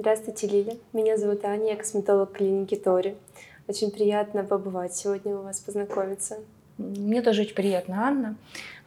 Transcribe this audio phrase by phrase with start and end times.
[0.00, 0.76] Здравствуйте, Лиля.
[0.92, 3.16] Меня зовут Аня, я косметолог клиники Тори.
[3.66, 6.38] Очень приятно побывать сегодня у вас, познакомиться.
[6.76, 8.36] Мне тоже очень приятно, Анна.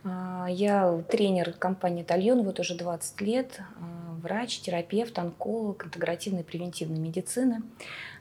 [0.06, 7.00] А, я тренер компании «Тальон» вот уже 20 лет, а, врач, терапевт, онколог интегративной превентивной
[7.00, 7.62] медицины.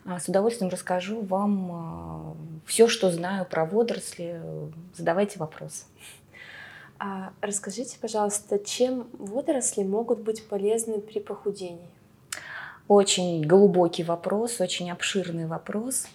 [0.04, 2.36] А, с удовольствием расскажу вам
[2.66, 4.42] все, что знаю про водоросли.
[4.96, 5.84] Задавайте вопросы.
[6.98, 11.99] А расскажите, пожалуйста, чем водоросли могут быть полезны при похудении?
[12.90, 16.08] Очень глубокий вопрос, очень обширный вопрос.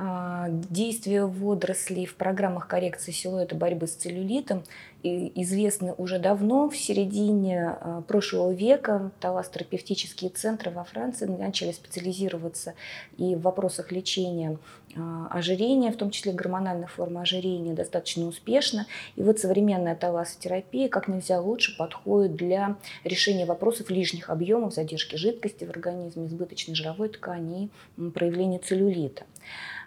[0.00, 4.62] А, действия водорослей в программах коррекции силуэта борьбы с целлюлитом
[5.02, 6.68] известны уже давно.
[6.70, 12.74] В середине а, прошлого века таластерапевтические центры во Франции начали специализироваться
[13.16, 14.58] и в вопросах лечения
[14.96, 18.86] а, ожирения, в том числе гормональной формы ожирения, достаточно успешно.
[19.16, 25.64] И вот современная талассотерапия как нельзя лучше подходит для решения вопросов лишних объемов, задержки жидкости
[25.64, 29.24] в организме, избыточной жировой ткани и проявления целлюлита.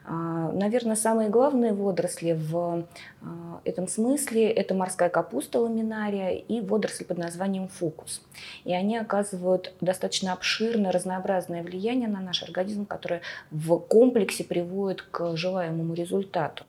[0.03, 2.85] А, Наверное, самые главные водоросли в
[3.21, 8.21] а, этом смысле– это морская капуста ламинария и водоросли под названием фукус.
[8.63, 15.35] И они оказывают достаточно обширное, разнообразное влияние на наш организм, которое в комплексе приводит к
[15.35, 16.65] желаемому результату.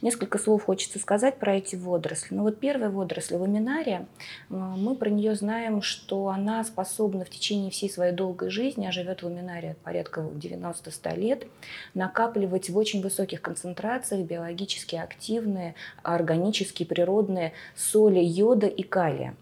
[0.00, 2.34] Несколько слов хочется сказать про эти водоросли.
[2.34, 4.06] Ну вот первая водоросль ламинария,
[4.50, 8.92] э, мы про нее знаем, что она способна в течение всей своей долгой жизни, а
[8.92, 11.46] живет в ламинарии порядка 90-100 лет,
[11.94, 19.34] накапливать в очень высоких концентрациях биологически активные, органические, природные соли йода и калия.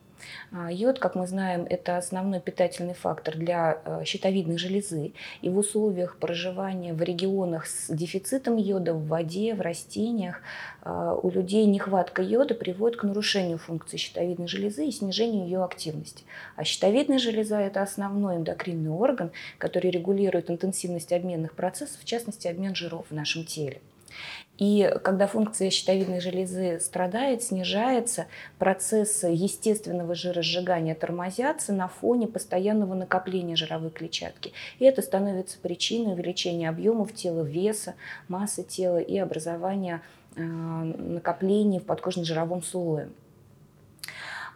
[0.53, 5.13] А, йод, как мы знаем, это основной питательный фактор для э, щитовидной железы.
[5.43, 10.43] И в условиях проживания в регионах с дефицитом йода в воде, в растениях,
[10.83, 16.25] а, у людей нехватка йода приводит к нарушению функции щитовидной железы и снижению ее активности.
[16.57, 22.75] А щитовидная железа– это основной эндокринный орган, который регулирует интенсивность обменных процессов, в частности, обмен
[22.75, 23.81] жиров в нашем теле.
[24.61, 28.27] И когда функция щитовидной железы страдает, снижается,
[28.59, 34.53] процессы естественного жиросжигания тормозятся на фоне постоянного накопления жировой клетчатки.
[34.79, 37.95] И это становится причиной увеличения объемов тела, веса,
[38.29, 40.03] массы тела и образования
[40.37, 43.09] э, накоплений в подкожно-жировом слое.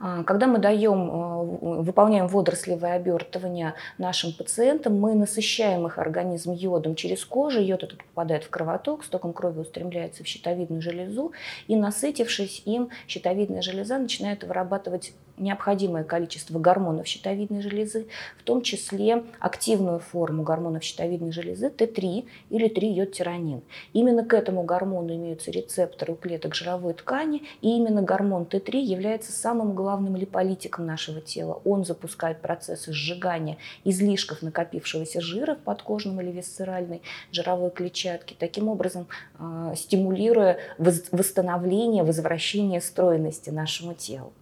[0.06, 6.94] А, когда мы даем, а, выполняем водорослевое обертывание нашим пациентам, мы насыщаем их организм йодом
[6.94, 11.32] через кожу, йод этот попадает в кровоток, стоком крови устремляется в щитовидную железу,
[11.68, 18.06] и насытившись им, щитовидная железа начинает вырабатывать необходимое количество гормонов щитовидной железы,
[18.38, 23.62] в том числе активную форму гормонов щитовидной железы Т3 или 3-йод-тиранин.
[23.92, 29.32] Именно к этому гормону имеются рецепторы у клеток жировой ткани, и именно гормон Т3 является
[29.32, 31.60] самым главным липолитиком нашего тела.
[31.64, 37.02] Он запускает процессы сжигания излишков накопившегося жира в подкожном или висцеральной
[37.32, 39.06] жировой клетчатке, таким образом
[39.38, 44.32] э, стимулируя восстановление, возвращение стройности нашему телу.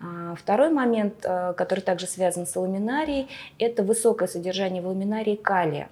[0.00, 3.28] А, второй момент, э, который также связан с ламинарией,
[3.58, 5.88] это высокое содержание в ламинарии калия.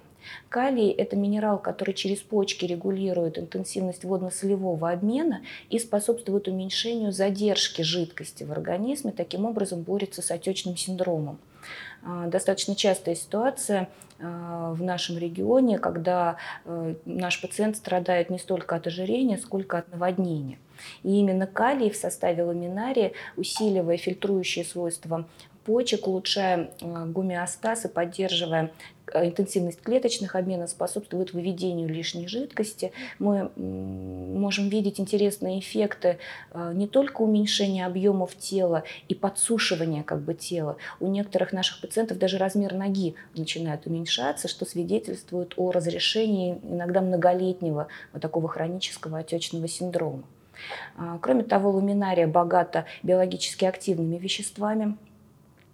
[0.49, 8.43] Калий– это минерал, который через почки регулирует интенсивность водно-солевого обмена и способствует уменьшению задержки жидкости
[8.43, 11.39] в организме, таким образом борется с отечным синдромом.
[12.05, 18.75] А, достаточно частая ситуация а, в нашем регионе, когда э, наш пациент страдает не столько
[18.75, 20.59] от ожирения, сколько от наводнения.
[21.03, 25.27] И именно калий в составе ламинария, усиливая фильтрующие свойства
[25.65, 28.71] почек, улучшая э, гомеостаз и поддерживая
[29.13, 32.91] э, интенсивность клеточных обменов, способствует выведению лишней жидкости.
[33.19, 36.17] Мы можем видеть интересные эффекты
[36.51, 40.77] э, не только уменьшения объемов тела и подсушивания как бы тела.
[40.99, 47.87] У некоторых наших пациентов даже размер ноги начинает уменьшаться, что свидетельствует о разрешении иногда многолетнего
[48.11, 50.23] вот такого хронического отечного синдрома.
[50.97, 54.97] А, кроме того, ламинария богата биологически активными веществами,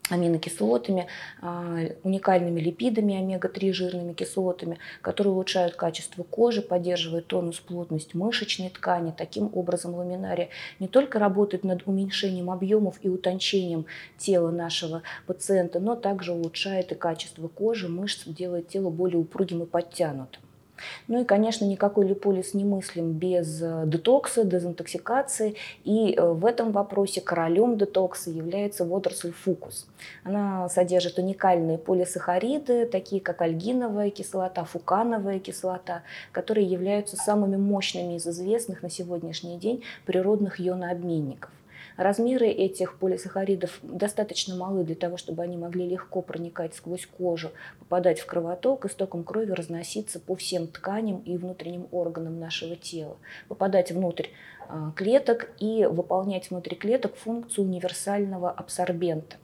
[0.10, 1.08] аминокислотами,
[1.42, 9.14] а, уникальными липидами, омега-3 жирными кислотами, которые улучшают качество кожи, поддерживают тонус, плотность мышечной ткани.
[9.16, 13.86] Таким образом, ламинария не только работает над уменьшением объемов и утончением
[14.18, 19.66] тела нашего пациента, но также улучшает и качество кожи, мышц, делает тело более упругим и
[19.66, 20.42] подтянутым.
[21.08, 25.56] Ну и, конечно, никакой липолиз не мыслим без э, детокса, дезинтоксикации.
[25.84, 29.88] И э, в этом вопросе королем детокса является водоросль фукус.
[30.24, 38.28] Она содержит уникальные полисахариды, такие как альгиновая кислота, фукановая кислота, которые являются самыми мощными из
[38.28, 41.52] известных на сегодняшний день природных ионообменников.
[42.00, 48.22] Размеры этих полисахаридов достаточно малы для того, чтобы они могли легко проникать сквозь кожу, попадать
[48.22, 53.18] в кровоток и стоком крови разноситься по всем тканям и внутренним органам нашего тела,
[53.50, 54.28] попадать внутрь
[54.70, 59.36] а, клеток и выполнять внутри клеток функцию универсального абсорбента.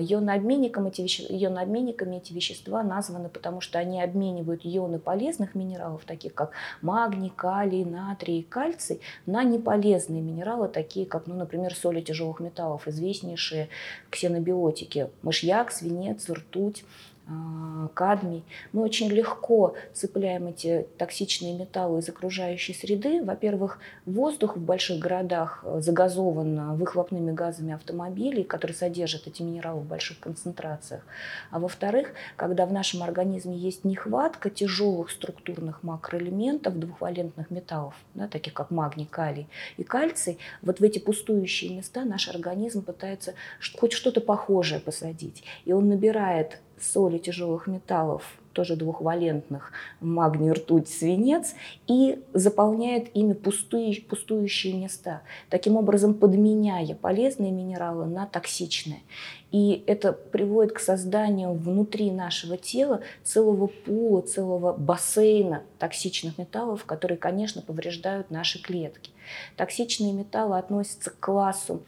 [0.00, 1.24] Ионообменником эти веще...
[1.28, 7.84] Ионообменниками эти вещества названы, потому что они обменивают ионы полезных минералов, таких как магний, калий,
[7.84, 13.68] натрий и кальций, на неполезные минералы, такие как, ну, например, соли тяжелых металлов, известнейшие
[14.10, 17.17] ксенобиотики, мышьяк, свинец, ртуть, а,
[17.94, 18.44] кадмий.
[18.72, 23.22] Мы очень легко цепляем эти токсичные металлы из окружающей среды.
[23.22, 29.86] Во-первых, воздух в больших городах э, загазован выхлопными газами автомобилей, которые содержат эти минералы в
[29.86, 31.04] больших концентрациях.
[31.50, 38.54] А во-вторых, когда в нашем организме есть нехватка тяжелых структурных макроэлементов, двухвалентных металлов, да, таких
[38.54, 43.34] как магний, калий и кальций, вот в эти пустующие места наш организм пытается
[43.78, 45.44] хоть что-то похожее посадить.
[45.64, 48.22] И он набирает соли тяжелых металлов,
[48.52, 51.54] тоже двухвалентных, магний, ртуть, свинец,
[51.86, 59.02] и заполняет ими пустые, пустующие места, таким образом подменяя полезные минералы на токсичные.
[59.52, 67.16] И это приводит к созданию внутри нашего тела целого пула, целого бассейна токсичных металлов, которые,
[67.16, 69.12] конечно, повреждают наши клетки.
[69.56, 71.82] Токсичные металлы относятся к классу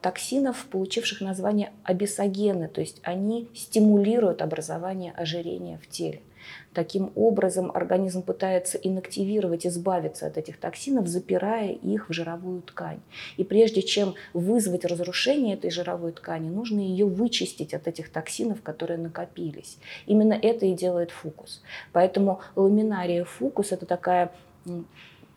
[0.00, 6.20] токсинов, получивших название абисогены, то есть они стимулируют образование ожирения в теле.
[6.72, 13.00] Таким образом, организм пытается инактивировать, избавиться от этих токсинов, запирая их в жировую ткань.
[13.36, 18.98] И прежде чем вызвать разрушение этой жировой ткани, нужно ее вычистить от этих токсинов, которые
[18.98, 19.78] накопились.
[20.06, 21.62] Именно это и делает фокус.
[21.92, 24.32] Поэтому ламинария фокус– это такая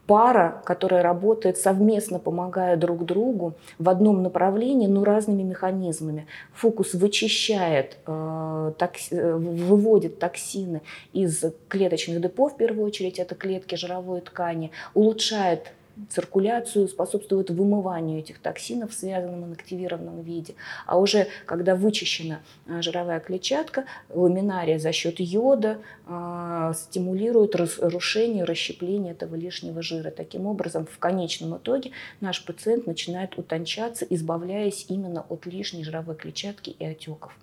[0.07, 6.27] пара, которая работает совместно, помогая друг другу в одном направлении, но разными механизмами.
[6.53, 8.71] Фокус вычищает, э,
[9.11, 10.81] э, выводит токсины
[11.13, 15.71] из клеточных депо, в первую очередь это клетки жировой ткани, улучшает
[16.09, 20.55] циркуляцию, способствует вымыванию этих токсинов в связанном инактивированном виде.
[20.85, 29.13] А уже когда вычищена а, жировая клетчатка, ламинария за счет йода э, стимулирует разрушение, расщепление
[29.13, 30.11] этого лишнего жира.
[30.11, 36.69] Таким образом, в конечном итоге наш пациент начинает утончаться, избавляясь именно от лишней жировой клетчатки
[36.69, 37.37] и отеков.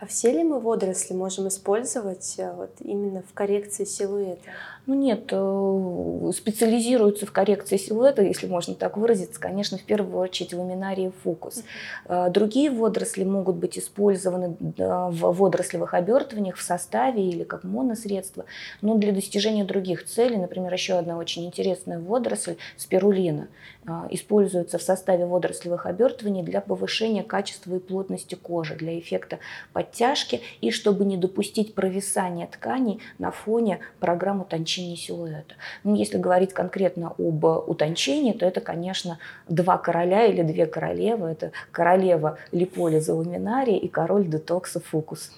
[0.00, 4.48] А все ли мы водоросли можем использовать э, вот, именно в коррекции силуэта?
[4.88, 10.54] Ну нет, э, специализируются в коррекции силуэта, если можно так выразиться, конечно, в первую очередь
[10.54, 11.62] ламинарии фокус.
[12.06, 12.30] Uh-huh.
[12.30, 18.46] Другие водоросли могут быть использованы в водорослевых обертываниях в составе или как моносредство,
[18.80, 23.48] но для достижения других целей, например, еще одна очень интересная водоросль– спирулина,
[24.08, 29.38] используется в составе водорослевых обертываний для повышения качества и плотности кожи, для эффекта
[29.74, 35.54] подтяжки и чтобы не допустить провисания тканей на фоне программ утончения силуэта.
[35.84, 41.28] Ну, если говорить конкретно об утончении, то это, конечно, два короля или две королевы.
[41.28, 45.30] Это королева липолиза ламинария и король детокса фокус.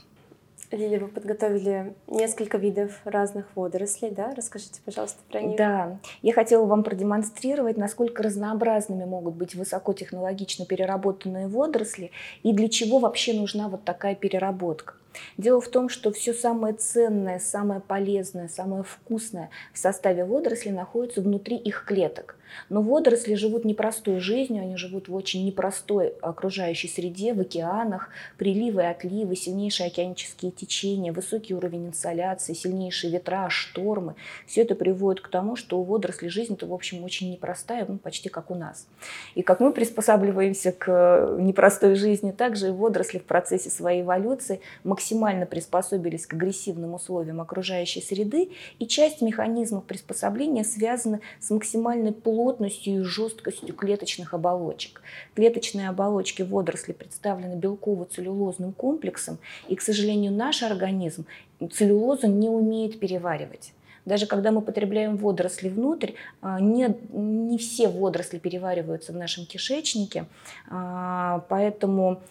[0.71, 4.33] Лилия, вы подготовили несколько видов разных водорослей, да?
[4.37, 5.57] Расскажите, пожалуйста, про них.
[5.57, 12.13] Да, я хотела вам продемонстрировать, насколько разнообразными могут быть высокотехнологично переработанные водоросли
[12.45, 14.95] и для чего вообще нужна вот такая переработка.
[15.37, 21.21] Дело в том, что все самое ценное, самое полезное, самое вкусное в составе водорослей находится
[21.21, 22.37] внутри их клеток.
[22.69, 28.83] Но водоросли живут непростой жизнью, они живут в очень непростой окружающей среде, в океанах, приливы
[28.83, 34.15] и отливы, сильнейшие океанические течения, высокий уровень инсоляции, сильнейшие ветра, штормы.
[34.47, 38.29] Все это приводит к тому, что у водорослей жизнь-то, в общем, очень непростая, ну, почти
[38.29, 38.87] как у нас.
[39.35, 44.61] И как мы приспосабливаемся к непростой жизни, так же и водоросли в процессе своей эволюции
[44.85, 52.40] максимально приспособились к агрессивным условиям окружающей среды, и часть механизмов приспособления связана с максимальной плотностью
[52.41, 55.03] плотностью и жесткостью клеточных оболочек.
[55.35, 61.27] Клеточные оболочки водорослей представлены белково-целлюлозным комплексом, и, к сожалению, наш организм
[61.71, 63.75] целлюлозу не умеет переваривать.
[64.07, 70.25] Даже когда мы потребляем водоросли внутрь, а, не, не все водоросли перевариваются в нашем кишечнике,
[70.71, 72.23] а, поэтому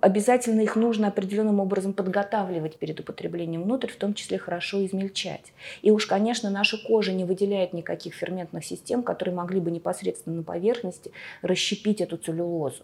[0.00, 5.52] обязательно их нужно определенным образом подготавливать перед употреблением внутрь, в том числе хорошо измельчать.
[5.82, 10.42] И уж, конечно, наша кожа не выделяет никаких ферментных систем, которые могли бы непосредственно на
[10.42, 12.82] поверхности расщепить эту целлюлозу.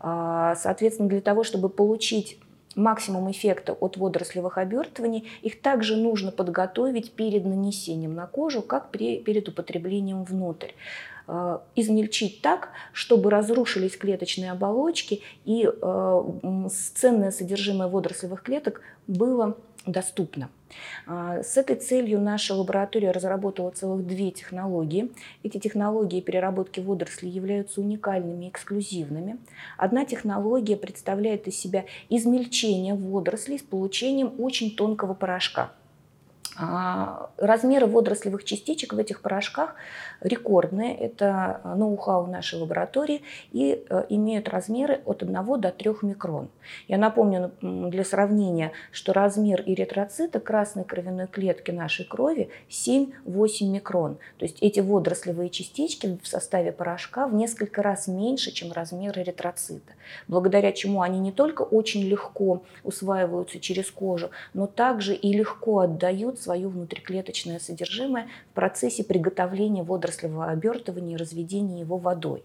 [0.00, 2.38] А, соответственно, для того, чтобы получить
[2.74, 9.18] максимум эффекта от водорослевых обертываний, их также нужно подготовить перед нанесением на кожу, как при,
[9.18, 10.70] перед употреблением внутрь.
[11.26, 20.50] Э, измельчить так, чтобы разрушились клеточные оболочки и э, ценное содержимое водорослевых клеток было доступно.
[21.06, 25.10] А, с этой целью наша лаборатория разработала целых две технологии.
[25.42, 29.38] Эти технологии переработки водорослей являются уникальными и эксклюзивными.
[29.78, 35.72] Одна технология представляет из себя измельчение водорослей с получением очень тонкого порошка–
[37.36, 39.74] размеры водорослевых частичек в этих порошках
[40.20, 40.96] рекордные.
[40.96, 46.48] Это ноу-хау нашей лаборатории и э, имеют размеры от 1 до 3 микрон.
[46.88, 53.10] Я напомню для сравнения, что размер эритроцита красной кровяной клетки нашей крови 7-8
[53.66, 54.18] микрон.
[54.38, 59.92] То есть эти водорослевые частички в составе порошка в несколько раз меньше, чем размер эритроцита.
[60.28, 66.40] Благодаря чему они не только очень легко усваиваются через кожу, но также и легко отдают
[66.40, 72.42] свое внутриклеточное содержимое в процессе приготовления водорослевого обертывания и разведения его водой.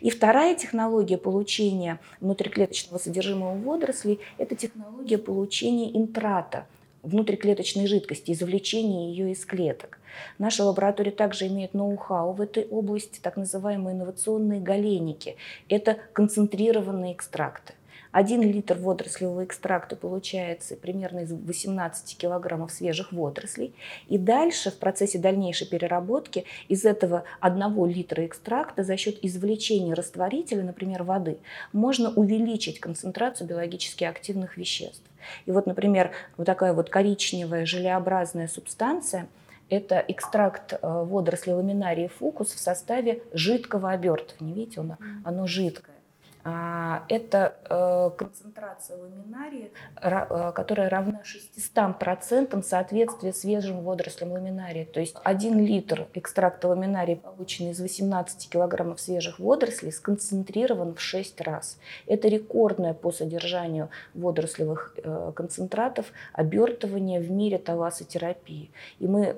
[0.00, 6.66] И вторая технология получения внутриклеточного содержимого водорослей– это технология получения интрата,
[7.02, 9.98] внутриклеточной жидкости, извлечения ее из клеток.
[10.38, 15.36] Наша лаборатория также имеет ноу-хау в этой области, так называемые инновационные галеники.
[15.68, 17.74] Это концентрированные экстракты.
[18.12, 23.74] Один литр водорослевого экстракта получается примерно из 18 килограммов свежих водорослей.
[24.06, 30.62] И дальше в процессе дальнейшей переработки из этого одного литра экстракта за счет извлечения растворителя,
[30.62, 31.38] например, воды,
[31.72, 35.02] можно увеличить концентрацию биологически активных веществ.
[35.46, 39.28] И вот, например, вот такая вот коричневая желеобразная субстанция–
[39.72, 44.54] это экстракт э, водорослей ламинарии фукус в составе жидкого обертывания.
[44.54, 45.96] Видите, оно, оно жидкое.
[46.44, 49.70] А, это э, концентрация ламинарии,
[50.00, 54.84] э, которая равна 600% соответствия свежим водорослям ламинарии.
[54.84, 61.40] То есть 1 литр экстракта ламинарии, полученный из 18 килограммов свежих водорослей, сконцентрирован в 6
[61.42, 61.78] раз.
[62.06, 68.72] Это рекордное по содержанию водорослевых э, концентратов обертывание в мире талассотерапии.
[68.98, 69.34] И мы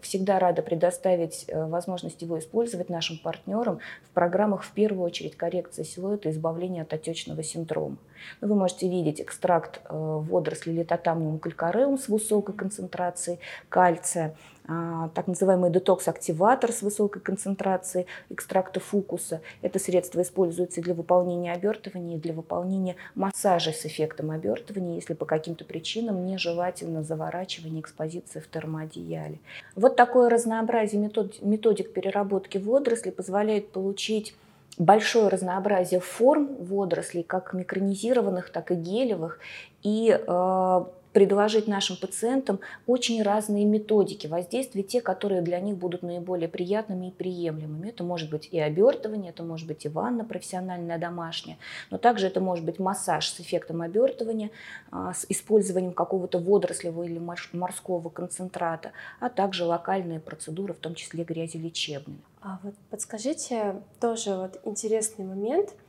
[0.00, 6.30] всегда рады предоставить возможность его использовать нашим партнерам в программах, в первую очередь, коррекции силуэта
[6.38, 7.96] избавления от отечного синдрома.
[8.40, 14.34] Ну, вы можете видеть экстракт э, водорослей литотамниум калькареум с высокой концентрацией кальция,
[14.70, 19.40] а, так называемый детокс-активатор с высокой концентрацией экстракта фукуса.
[19.62, 25.24] Это средство используется для выполнения обертывания и для выполнения массажа с эффектом обертывания, если по
[25.24, 29.38] каким-то причинам нежелательно заворачивание экспозиции в термоодеяле.
[29.74, 34.34] Вот такое разнообразие методик переработки водорослей позволяет получить
[34.78, 39.40] большое разнообразие форм водорослей, как микронизированных, так и гелевых,
[39.82, 46.48] и э, предложить нашим пациентам очень разные методики воздействия, те, которые для них будут наиболее
[46.48, 47.88] приятными и приемлемыми.
[47.88, 51.58] Это может быть и обертывание, это может быть и ванна профессиональная, домашняя,
[51.90, 54.50] но также это может быть массаж с эффектом обертывания,
[54.90, 57.18] а, с использованием какого-то водорослевого или
[57.52, 62.18] морского концентрата, а также локальные процедуры, в том числе грязелечебные.
[62.40, 65.70] А вот подскажите тоже вот интересный момент–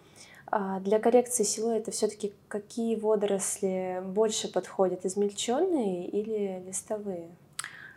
[0.82, 7.29] для коррекции силуэта все-таки какие водоросли больше подходят, измельченные или листовые?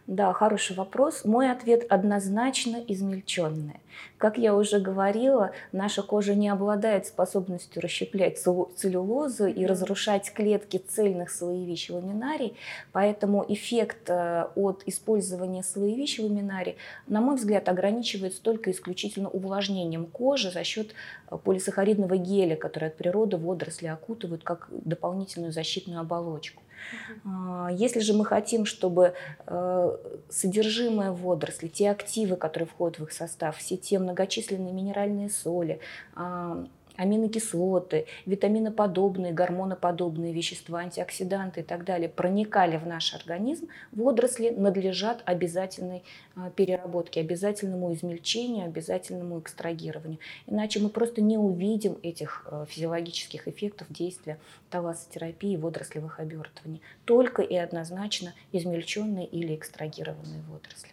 [0.09, 1.25] Да, хороший вопрос.
[1.25, 3.81] Мой ответ однозначно измельченная.
[4.19, 11.31] Как я уже говорила, наша кожа не обладает способностью расщеплять целлюлозу и разрушать клетки цельных
[11.31, 12.57] слоевищ ламинарий,
[12.91, 20.51] поэтому эффект э, от использования слоевищ ламинарий, на мой взгляд, ограничивается только исключительно увлажнением кожи
[20.51, 20.95] за счет
[21.31, 26.63] э, полисахаридного геля, который от природы водоросли окутывают как дополнительную защитную оболочку.
[27.25, 29.15] А, если же мы хотим, чтобы
[29.47, 29.97] э,
[30.29, 35.81] содержимое водорослей, те активы, которые входят в их состав, все те многочисленные минеральные соли,
[36.15, 45.23] а, аминокислоты, витаминоподобные, гормоноподобные вещества, антиоксиданты и так далее проникали в наш организм, водоросли надлежат
[45.25, 46.03] обязательной
[46.35, 50.19] а, переработке, обязательному измельчению, обязательному экстрагированию.
[50.47, 54.39] Иначе мы просто не увидим этих а, физиологических эффектов действия
[54.71, 56.81] талассотерапии и водорослевых обертываний.
[57.05, 60.93] Только и однозначно измельченные или экстрагированные водоросли.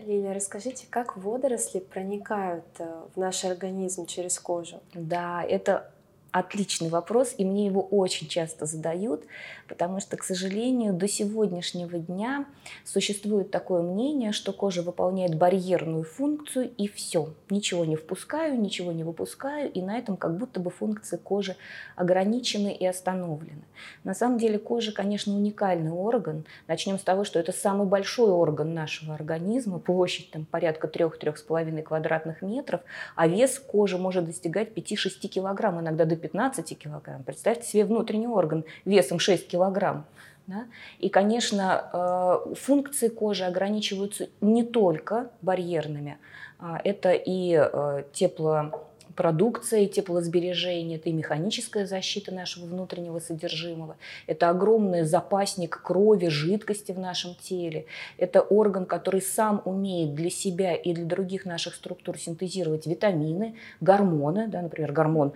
[0.00, 4.80] Лилия, расскажите, как водоросли проникают э, в наш организм через кожу?
[4.94, 5.90] Да, это
[6.30, 9.24] отличный вопрос, и мне его очень часто задают,
[9.66, 12.44] потому что, к сожалению, до сегодняшнего дня
[12.84, 17.30] существует такое мнение, что кожа выполняет барьерную функцию, и все.
[17.50, 21.56] Ничего не впускаю, ничего не выпускаю, и на этом как будто бы функции кожи
[21.96, 23.62] ограничены и остановлены.
[24.04, 26.44] На самом деле кожа, конечно, уникальный орган.
[26.66, 32.42] Начнем с того, что это самый большой орган нашего организма, площадь там порядка 3-3,5 квадратных
[32.42, 32.82] метров,
[33.16, 36.27] а вес кожи может достигать 5-6 килограмм, иногда до 15
[36.74, 37.22] килограмм.
[37.22, 40.04] Представьте себе внутренний орган весом 6 килограмм.
[40.46, 40.64] Да?
[40.98, 46.16] И, конечно, э, функции кожи ограничиваются не только барьерными,
[46.58, 48.87] а это и э, тепло
[49.18, 53.96] продукция теплосбережения, это и механическая защита нашего внутреннего содержимого,
[54.28, 60.76] это огромный запасник крови, жидкости в нашем теле, это орган, который сам умеет для себя
[60.76, 65.32] и для других наших структур синтезировать витамины, гормоны, да, например, гормон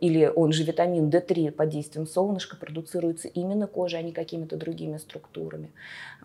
[0.00, 4.96] или он же витамин D3 под действием солнышка продуцируется именно кожей, а не какими-то другими
[4.96, 5.70] структурами.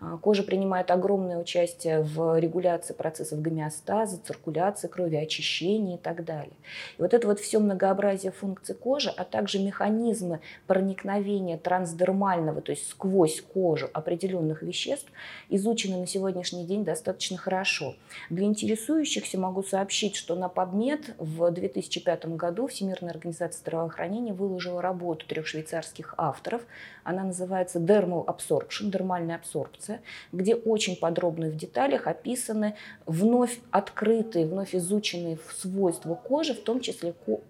[0.00, 6.56] А, кожа принимает огромное участие в регуляции процессов гомеостаза, циркуляции крови, очищения и так далее.
[6.98, 12.88] И вот это вот все многообразие функций кожи, а также механизмы проникновения трансдермального, то есть
[12.88, 15.08] сквозь кожу определенных веществ,
[15.48, 17.96] изучены на сегодняшний день достаточно хорошо.
[18.30, 25.26] Для интересующихся могу сообщить, что на PubMed в 2005 году Всемирная организация здравоохранения выложила работу
[25.26, 26.62] трех швейцарских авторов.
[27.02, 34.72] Она называется Dermal Absorption, дермальная абсорбция, где очень подробно в деталях описаны вновь открытые, вновь
[34.76, 36.91] изученные свойства кожи, в том числе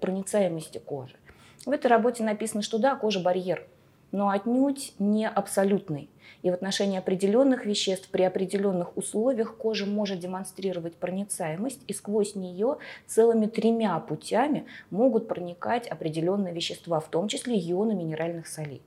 [0.01, 1.15] проницаемости кожи.
[1.65, 3.67] В этой работе написано, что да, кожа барьер,
[4.11, 6.09] но отнюдь не абсолютный.
[6.43, 12.79] И в отношении определенных веществ при определенных условиях кожа может демонстрировать проницаемость, и сквозь нее
[13.07, 18.83] целыми тремя путями могут проникать определенные вещества, в том числе ионы минеральных солей.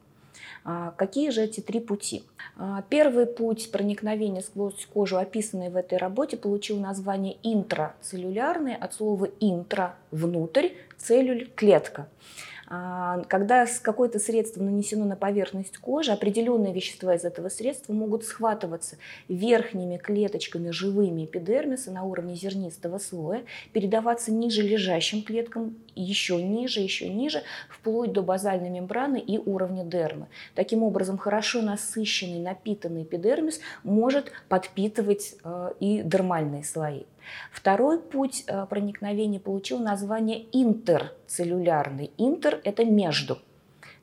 [0.68, 2.24] А, какие же эти три пути?
[2.58, 9.30] А, первый путь проникновения сквозь кожу, описанный в этой работе, получил название интрацеллюлярный от слова
[9.40, 12.08] интра– внутрь, целлюль– клетка.
[12.68, 18.98] А, когда какое-то средство нанесено на поверхность кожи, определенные вещества из этого средства могут схватываться
[19.28, 23.44] верхними клеточками живыми эпидермиса на уровне зернистого слоя,
[23.74, 30.28] передаваться ниже лежащим клеткам, еще ниже, еще ниже, вплоть до базальной мембраны и уровня дермы.
[30.56, 37.04] Таким образом, хорошо насыщенный, напитанный эпидермис может подпитывать э, и дермальные слои.
[37.52, 42.12] Второй путь э, проникновения получил название интерцеллюлярный.
[42.18, 43.40] Интер– это между.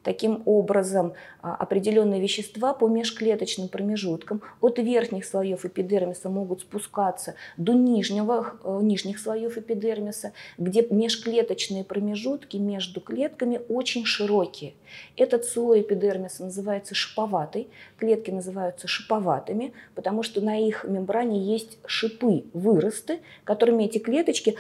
[0.03, 1.13] Таким образом,
[1.43, 8.81] а, определенные вещества по межклеточным промежуткам от верхних слоев эпидермиса могут спускаться до нижнего, э,
[8.83, 14.75] нижних слоев эпидермиса, где межклеточные промежутки между клетками очень широкие.
[15.17, 22.45] Этот слой эпидермиса называется шиповатый, клетки называются шиповатыми, потому что на их мембране есть шипы,
[22.53, 24.57] выросты, которыми эти клеточки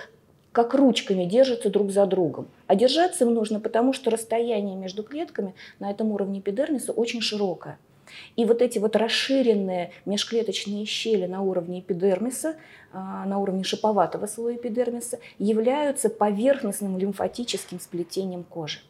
[0.53, 2.49] как ручками держатся друг за другом.
[2.67, 7.79] А держаться им нужно, потому что расстояние между клетками на этом уровне эпидермиса очень широкое.
[8.37, 12.57] И вот эти вот расширенные межклеточные щели на уровне эпидермиса,
[12.93, 18.81] а, на уровне шиповатого слоя эпидермиса, являются поверхностным лимфатическим сплетением кожи.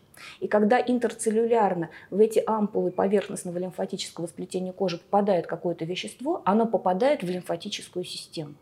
[0.41, 7.23] И когда интерцеллюлярно в эти ампулы поверхностного лимфатического сплетения кожи попадает какое-то вещество, оно попадает
[7.23, 8.55] в лимфатическую систему.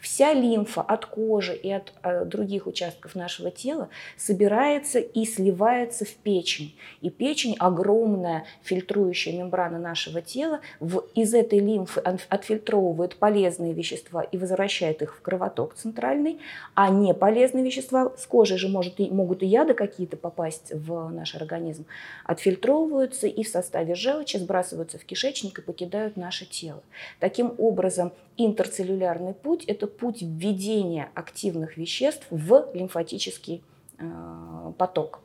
[0.00, 6.14] Вся лимфа от кожи и от э, других участков нашего тела собирается и сливается в
[6.14, 6.76] печень.
[7.00, 14.36] И печень огромная фильтрующая мембрана нашего тела в, из этой лимфы отфильтровывает полезные вещества и
[14.36, 16.38] возвращает их в кровоток центральный,
[16.74, 21.34] а не полезные вещества с кожи же может, могут и яды какие-то попасть в наш
[21.34, 21.86] организм,
[22.24, 26.82] отфильтровываются и в составе желчи сбрасываются в кишечник и покидают наше тело.
[27.18, 33.62] Таким образом, интерцеллюлярный путь– это путь введения активных веществ в лимфатический
[33.98, 35.20] э, поток.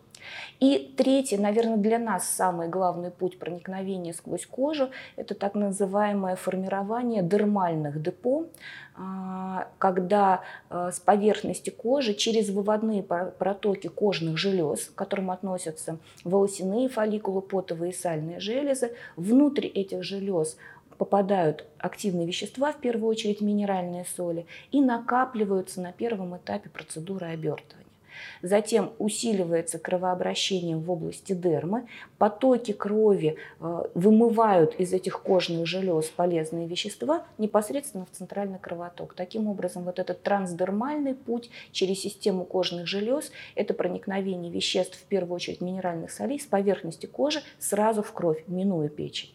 [0.60, 7.22] И третий, наверное, для нас самый главный путь проникновения сквозь кожу– это так называемое формирование
[7.22, 8.46] дермальных депо,
[8.96, 16.90] а, когда э, с поверхности кожи через выводные протоки кожных желез, к которым относятся волосяные
[16.90, 20.58] фолликулы, потовые и сальные железы, внутрь этих желез
[21.04, 27.84] попадают активные вещества, в первую очередь минеральные соли, и накапливаются на первом этапе процедуры обертывания.
[28.42, 36.68] Затем усиливается кровообращение в области дермы, потоки крови э, вымывают из этих кожных желез полезные
[36.70, 39.14] вещества непосредственно в центральный кровоток.
[39.14, 45.36] Таким образом, вот этот трансдермальный путь через систему кожных желез– это проникновение веществ, в первую
[45.36, 49.32] очередь минеральных солей, с поверхности кожи сразу в кровь, минуя печень.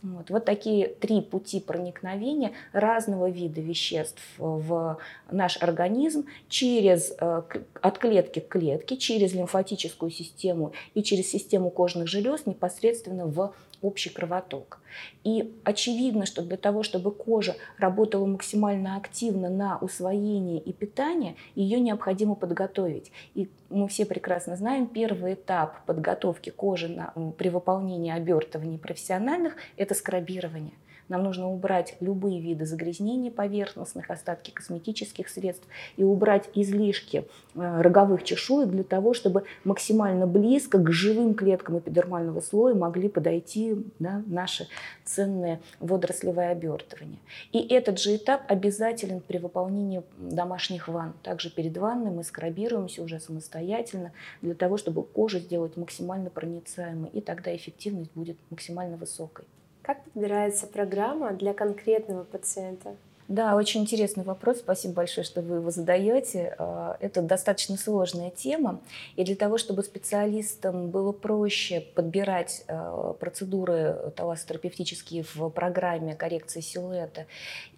[0.00, 0.30] Вот.
[0.30, 4.96] вот такие три пути проникновения разного вида веществ в
[5.30, 7.42] наш организм через, э,
[7.82, 13.52] от клетки к клетке, через лимфатическую систему и через систему кожных желез непосредственно в
[13.82, 14.80] общий кровоток.
[15.24, 21.80] И очевидно, что для того, чтобы кожа работала максимально активно на усвоение и питание, ее
[21.80, 23.12] необходимо подготовить.
[23.34, 29.94] И мы все прекрасно знаем, первый этап подготовки кожи на, при выполнении обертываний профессиональных– это
[29.94, 30.74] скрабирование–
[31.08, 35.66] нам нужно убрать любые виды загрязнений поверхностных, остатки косметических средств
[35.96, 42.40] и убрать излишки э, роговых чешуек для того, чтобы максимально близко к живым клеткам эпидермального
[42.40, 44.68] слоя могли подойти да, наши
[45.04, 47.18] ценные водорослевые обертывания.
[47.52, 51.14] И этот же этап обязателен при выполнении домашних ванн.
[51.22, 57.20] Также перед ванной мы скрабируемся уже самостоятельно для того, чтобы кожу сделать максимально проницаемой, и
[57.20, 59.44] тогда эффективность будет максимально высокой.
[59.88, 62.94] Как подбирается программа для конкретного пациента?
[63.28, 64.60] Да, очень интересный вопрос.
[64.60, 66.54] Спасибо большое, что вы его задаете.
[66.58, 68.80] А, это достаточно сложная тема.
[69.16, 77.26] И для того, чтобы специалистам было проще подбирать а, процедуры талассотерапевтические в программе коррекции силуэта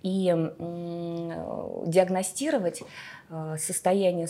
[0.03, 0.33] и
[1.87, 2.83] диагностировать,
[3.33, 4.27] Э, состояние,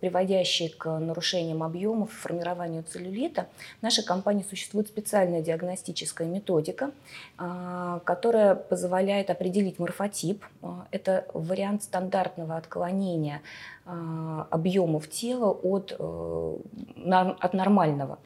[0.00, 3.48] приводящее к нарушениям объемов формированию целлюлита,
[3.80, 6.92] в нашей компании существует специальная диагностическая методика,
[7.36, 10.44] которая позволяет определить морфотип.
[10.64, 13.42] Э, это вариант стандартного отклонения
[13.86, 18.18] объемов тела от, от нормального.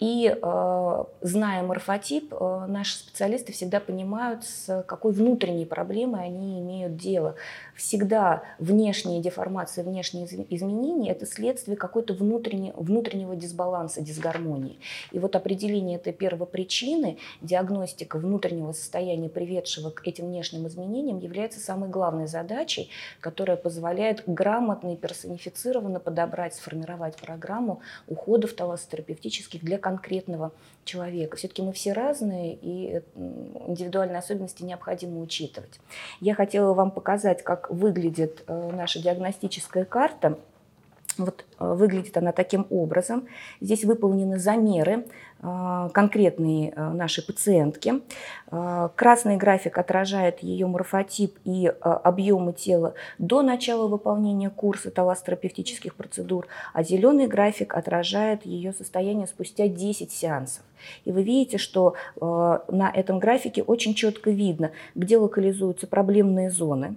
[0.00, 6.96] И э, зная морфотип, э, наши специалисты всегда понимают, с какой внутренней проблемой они имеют
[6.96, 7.34] дело.
[7.76, 14.78] Всегда внешние деформации, внешние изменения– это следствие какой-то внутреннего, дисбаланса, дисгармонии.
[15.12, 21.90] И вот определение этой первопричины, диагностика внутреннего состояния, приведшего к этим внешним изменениям, является самой
[21.90, 22.88] главной задачей,
[23.20, 30.52] которая позволяет грамотно персонифицированно подобрать, сформировать программу уходов талассотерапевтических для конкретного
[30.84, 31.36] человека.
[31.36, 35.80] Все-таки мы все разные, и индивидуальные особенности необходимо учитывать.
[36.20, 40.38] Я хотела вам показать, как выглядит э, наша диагностическая карта.
[41.18, 43.26] Вот э, выглядит она таким образом.
[43.60, 45.06] Здесь выполнены замеры
[45.42, 48.00] э, конкретные э, нашей пациентки.
[48.50, 56.82] Красный график отражает ее морфотип и объемы тела до начала выполнения курса талассотерапевтических процедур, а
[56.82, 60.64] зеленый график отражает ее состояние спустя 10 сеансов.
[61.04, 66.96] И вы видите, что на этом графике очень четко видно, где локализуются проблемные зоны,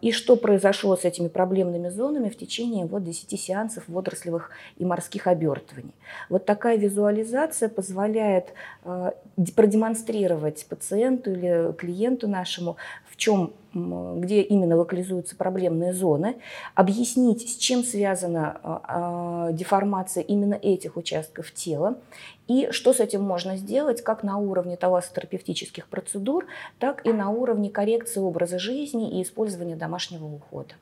[0.00, 5.26] и что произошло с этими проблемными зонами в течение вот 10 сеансов водорослевых и морских
[5.26, 5.94] обертываний.
[6.28, 8.52] Вот такая визуализация позволяет
[8.84, 9.14] а,
[9.56, 12.76] продемонстрировать пациенту или клиенту нашему,
[13.14, 16.36] в чем где именно локализуются проблемные зоны,
[16.76, 21.98] объяснить, с чем связана а, деформация именно этих участков тела,
[22.46, 26.46] и что с этим можно сделать как на уровне талассотерапевтических процедур,
[26.78, 30.74] так и на уровне коррекции образа жизни и использования домашнего ухода.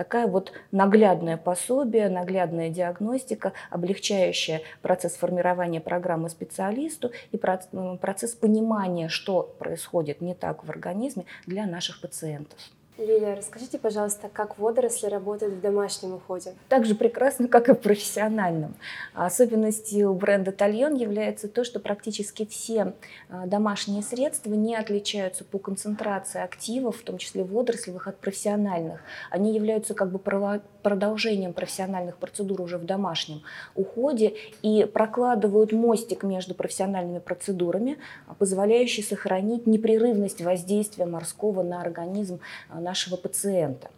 [0.00, 9.42] Такая вот наглядное пособие, наглядная диагностика, облегчающая процесс формирования программы специалисту и процесс понимания, что
[9.58, 12.58] происходит не так в организме для наших пациентов.
[13.00, 16.52] Лилия, расскажите, пожалуйста, как водоросли работают в домашнем уходе?
[16.68, 18.74] Так же прекрасно, как и в профессиональном.
[19.14, 22.92] Особенностью бренда Тальон является то, что практически все
[23.30, 29.00] а, домашние средства не отличаются по концентрации активов, в том числе водорослевых, от профессиональных.
[29.30, 33.42] Они являются как бы продолжением профессиональных процедур уже в домашнем
[33.74, 37.96] уходе и прокладывают мостик между профессиональными процедурами,
[38.38, 43.88] позволяющий сохранить непрерывность воздействия морского на организм на нашего пациента.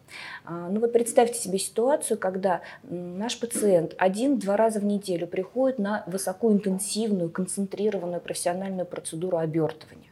[0.45, 6.05] А, ну вот представьте себе ситуацию, когда наш пациент один-два раза в неделю приходит на
[6.07, 10.12] высокоинтенсивную, концентрированную профессиональную процедуру обертывания.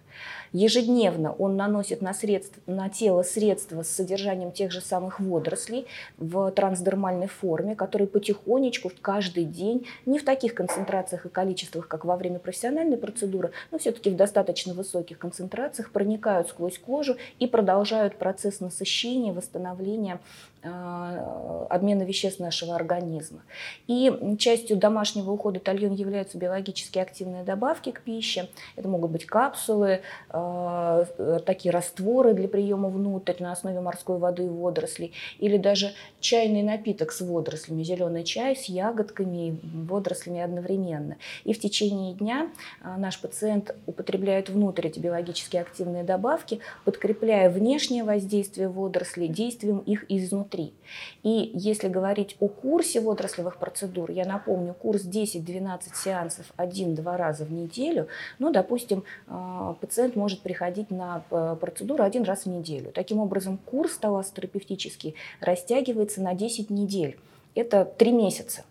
[0.53, 5.87] Ежедневно он наносит на, средств, на тело средства с содержанием тех же самых водорослей
[6.19, 12.17] в трансдермальной форме, которые потихонечку каждый день, не в таких концентрациях и количествах, как во
[12.17, 18.61] время профессиональной процедуры, но все-таки в достаточно высоких концентрациях проникают сквозь кожу и продолжают процесс
[18.61, 20.19] насыщения, восстановления
[20.63, 23.43] обмена веществ нашего организма.
[23.87, 28.49] И частью домашнего ухода тальон являются биологически активные добавки к пище.
[28.77, 31.07] Это могут быть капсулы, а,
[31.47, 37.13] такие растворы для приема внутрь на основе морской воды и водорослей, или даже чайный напиток
[37.13, 41.17] с водорослями, зеленый чай с ягодками и водорослями одновременно.
[41.45, 42.51] И в течение дня
[42.83, 50.05] а, наш пациент употребляет внутрь эти биологически активные добавки, подкрепляя внешнее воздействие водорослей действием их
[50.09, 50.75] изнутри внутри.
[51.23, 57.53] И если говорить о курсе водорослевых процедур, я напомню, курс 10-12 сеансов один-два раза в
[57.53, 58.09] неделю,
[58.39, 62.91] ну, допустим, а, пациент может приходить на э, процедуру один раз в неделю.
[62.93, 67.19] Таким образом, курс талассотерапевтический растягивается на 10 недель.
[67.55, 68.65] Это 3 месяца.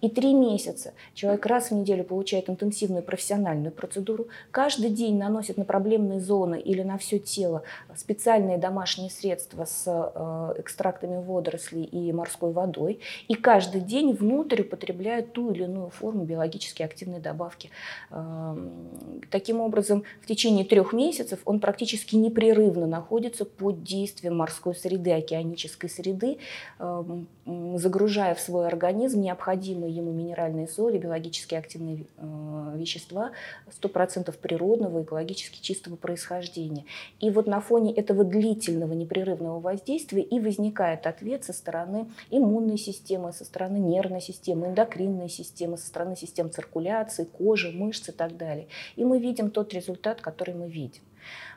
[0.00, 5.64] И три месяца человек раз в неделю получает интенсивную профессиональную процедуру, каждый день наносит на
[5.64, 7.62] проблемные зоны или на все тело
[7.96, 15.32] специальные домашние средства с э, экстрактами водорослей и морской водой, и каждый день внутрь употребляет
[15.32, 17.70] ту или иную форму биологически активной добавки.
[18.10, 25.12] Эм, таким образом, в течение трех месяцев он практически непрерывно находится под действием морской среды,
[25.12, 26.38] океанической среды,
[26.78, 27.26] эм,
[27.76, 33.32] загружая в свой организм необходимые ему минеральные соли, биологически активные э, вещества,
[33.80, 36.84] 100% природного, экологически чистого происхождения.
[37.20, 43.32] И вот на фоне этого длительного непрерывного воздействия и возникает ответ со стороны иммунной системы,
[43.32, 48.68] со стороны нервной системы, эндокринной системы, со стороны систем циркуляции, кожи, мышц и так далее.
[48.96, 51.02] И мы видим тот результат, который мы видим.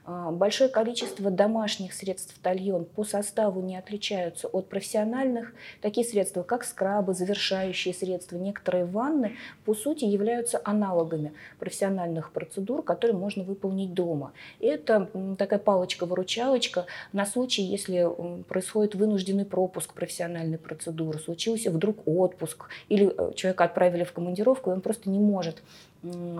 [0.03, 5.53] А, большое количество домашних средств тальон по составу не отличаются от профессиональных.
[5.81, 13.15] Такие средства, как скрабы, завершающие средства, некоторые ванны, по сути являются аналогами профессиональных процедур, которые
[13.15, 14.33] можно выполнить дома.
[14.59, 18.07] Это такая палочка-выручалочка на случай, если
[18.47, 24.73] происходит вынужденный пропуск профессиональной процедуры, случился вдруг отпуск, или э, человека отправили в командировку, и
[24.73, 25.61] он просто не может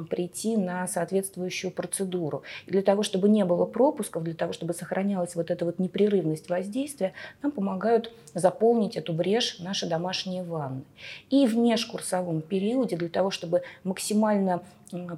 [0.10, 2.44] прийти на соответствующую процедуру.
[2.66, 6.50] И для того, чтобы не было пропусков, для того, чтобы сохранялась вот эта вот непрерывность
[6.50, 10.84] воздействия, нам помогают заполнить эту брешь наши домашние ванны.
[11.30, 14.62] И в межкурсовом периоде для того, чтобы максимально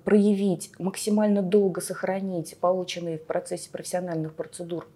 [0.03, 4.87] проявить, максимально долго сохранить полученные в процессе профессиональных процедур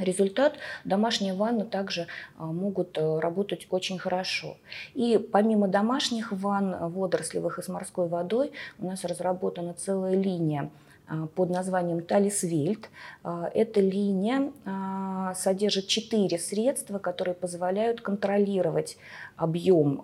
[0.00, 4.56] результат, домашние ванны также а, могут э, работать очень хорошо.
[4.94, 10.70] И помимо домашних ванн водорослевых и с морской водой у нас разработана целая линия
[11.06, 12.88] а, под названием Талисвельд.
[13.22, 14.52] А, эта линия
[15.34, 18.96] содержит четыре средства, которые позволяют контролировать
[19.36, 20.02] объем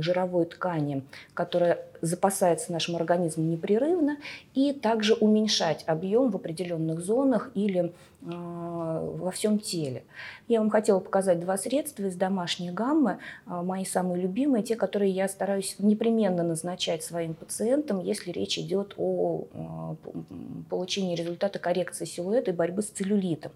[0.00, 1.02] жировой ткани,
[1.34, 4.18] которая запасается нашим организмом непрерывно,
[4.54, 10.02] и также уменьшать объем в определенных зонах или во всем теле.
[10.48, 15.28] Я вам хотела показать два средства из домашней гаммы, мои самые любимые, те, которые я
[15.28, 19.44] стараюсь непременно назначать своим пациентам, если речь идет о
[20.70, 23.52] получении результата коррекции силуэта и борьбы с целлюлитом.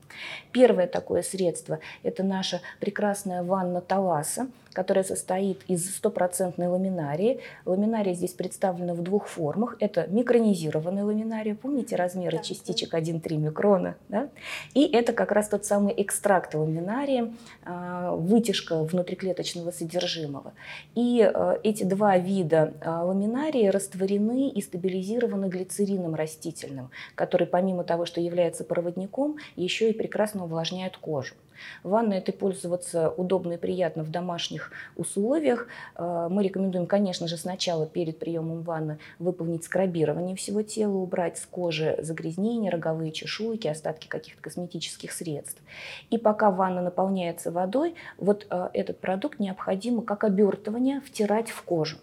[0.52, 7.40] Первое такое средство– это наша прекрасная ванна Таласа, которая состоит из стопроцентной ламинарии.
[7.64, 9.76] Ламинария здесь представлена в двух формах.
[9.80, 13.96] Это микронизированная ламинария, помните размеры да, частичек 1,3 микрона?
[14.08, 14.30] Да?
[14.72, 20.54] И это как раз тот самый экстракт ламинарии, а, вытяжка внутриклеточного содержимого.
[20.94, 28.06] И а, эти два вида а, ламинарии растворены и стабилизированы глицерином растительным, который помимо того,
[28.06, 31.34] что является проводником, еще и прекрасно увлажняет кожу.
[31.82, 35.68] Ванной этой пользоваться удобно и приятно в домашних условиях.
[35.96, 41.46] Э, мы рекомендуем, конечно же, сначала перед приемом ванны выполнить скрабирование всего тела, убрать с
[41.46, 45.62] кожи загрязнения, роговые чешуйки, остатки каких-то косметических средств.
[46.10, 51.98] И пока ванна наполняется водой, вот э, этот продукт необходимо как обертывание втирать в кожу.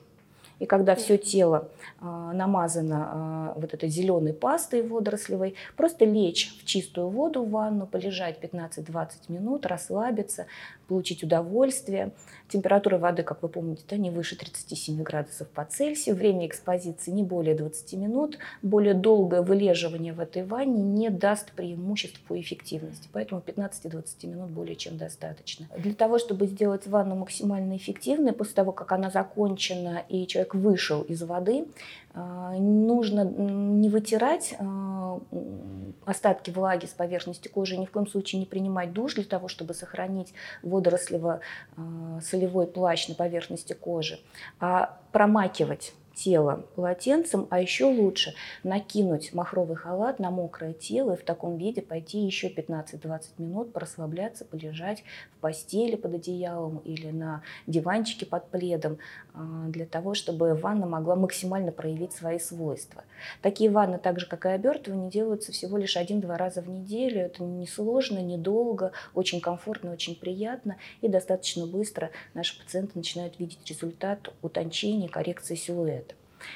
[0.59, 6.65] И когда все тело а, намазано а, вот этой зеленой пастой водорослевой, просто лечь в
[6.65, 10.45] чистую воду в ванну, полежать 15-20 минут, расслабиться,
[10.85, 12.11] получить удовольствие.
[12.47, 16.15] Температура воды, как вы помните, да, не выше 37 градусов по Цельсию.
[16.15, 18.37] Время экспозиции не более 20 минут.
[18.61, 23.09] Более долгое вылеживание в этой ванне не даст преимуществ по эффективности.
[23.11, 25.67] Поэтому 15-20 минут более чем достаточно.
[25.77, 31.01] Для того, чтобы сделать ванну максимально эффективной, после того, как она закончена и человек вышел
[31.01, 31.65] из воды,
[32.17, 35.19] а, нужно не вытирать а,
[36.05, 39.73] остатки влаги с поверхности кожи, ни в коем случае не принимать душ для того, чтобы
[39.73, 40.33] сохранить
[40.75, 44.19] водорослево-солевой а, плащ на поверхности кожи,
[44.59, 51.23] а промакивать тело полотенцем, а еще лучше накинуть махровый халат на мокрое тело и в
[51.23, 55.03] таком виде пойти еще 15-20 минут расслабляться, полежать
[55.37, 58.97] в постели под одеялом или на диванчике под пледом
[59.33, 63.03] а, для того, чтобы ванна могла максимально проявить свои свойства.
[63.41, 67.21] Такие ванны, так же как и обертывание, делаются всего лишь один-два раза в неделю.
[67.21, 74.33] Это несложно, недолго, очень комфортно, очень приятно и достаточно быстро наши пациенты начинают видеть результат
[74.41, 76.04] утончения, коррекции силуэта.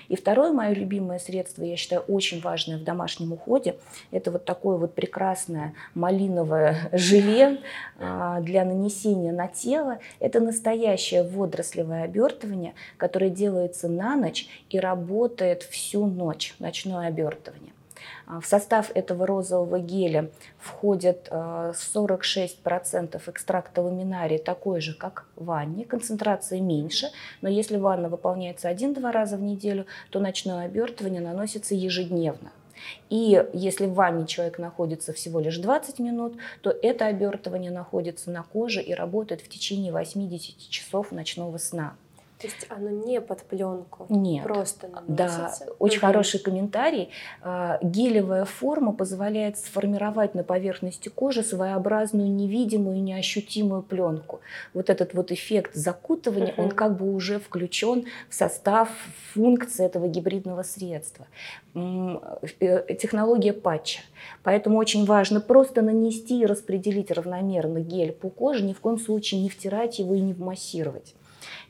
[0.10, 3.76] И второе мое любимое средство, я считаю, очень важное в домашнем уходе,
[4.12, 7.60] это вот такое вот прекрасное малиновое желе
[8.00, 10.00] а, для нанесения на тело.
[10.20, 17.74] Это настоящее водорослевое обертывание, которое делается на ночь и работает всю ночь, ночное обертывание.
[18.26, 25.46] А, в состав этого розового геля входит 46% а, экстракта ламинарии, такой же, как в
[25.46, 27.08] ванне, концентрация меньше,
[27.42, 32.52] но если ванна выполняется один-два раза в неделю, то ночное обертывание наносится ежедневно.
[33.10, 38.44] И если в ванне человек находится всего лишь 20 минут, то это обертывание находится на
[38.44, 41.96] коже и работает в течение 80 часов ночного сна.
[42.40, 44.46] То есть оно не под пленку, Нет.
[44.46, 45.66] просто наносится.
[45.66, 46.08] Да, очень угу.
[46.08, 47.10] хороший комментарий.
[47.42, 54.40] А, гелевая форма позволяет сформировать на поверхности кожи своеобразную невидимую, неощутимую пленку.
[54.74, 56.64] Вот этот вот эффект закутывания, угу.
[56.64, 58.90] он как бы уже включен в состав
[59.34, 61.28] функции этого гибридного средства.
[61.76, 64.00] Э, технология патча.
[64.44, 69.42] Поэтому очень важно просто нанести и распределить равномерно гель по коже, ни в коем случае
[69.42, 71.16] не втирать его и не массировать.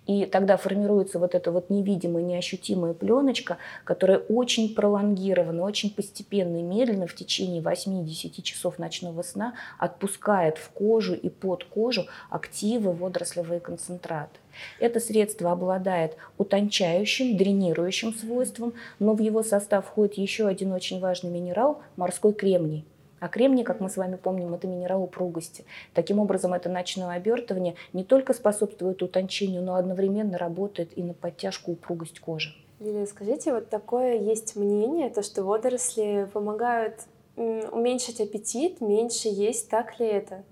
[0.09, 6.63] И тогда формируется вот эта вот невидимая, неощутимая пленочка, которая очень пролонгированно, очень постепенно и
[6.63, 13.59] медленно в течение 8-10 часов ночного сна отпускает в кожу и под кожу активы водорослевые
[13.59, 14.39] концентраты.
[14.79, 21.29] Это средство обладает утончающим, дренирующим свойством, но в его состав входит еще один очень важный
[21.29, 22.83] минерал– морской кремний.
[23.19, 25.65] А кремний, как мы с вами помним, это минерал упругости.
[25.93, 31.71] Таким образом, это ночное обертывание не только способствует утончению, но одновременно работает и на подтяжку
[31.71, 32.53] упругость кожи.
[32.79, 36.95] Лилия, скажите, вот такое есть мнение, то, что водоросли помогают
[37.35, 40.43] уменьшить аппетит, меньше есть, так ли это?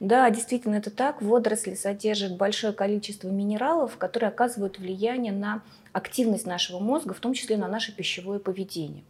[0.00, 1.20] Да, действительно это так.
[1.20, 7.58] Водоросли содержат большое количество минералов, которые оказывают влияние на активность нашего мозга, в том числе
[7.58, 9.04] на наше пищевое поведение.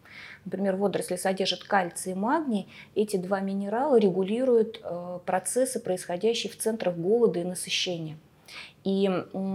[0.44, 2.66] Например, водоросли содержат кальций и магний.
[2.96, 8.18] Эти два минерала регулируют э, процессы, происходящие в центрах голода и насыщения.
[8.84, 9.10] И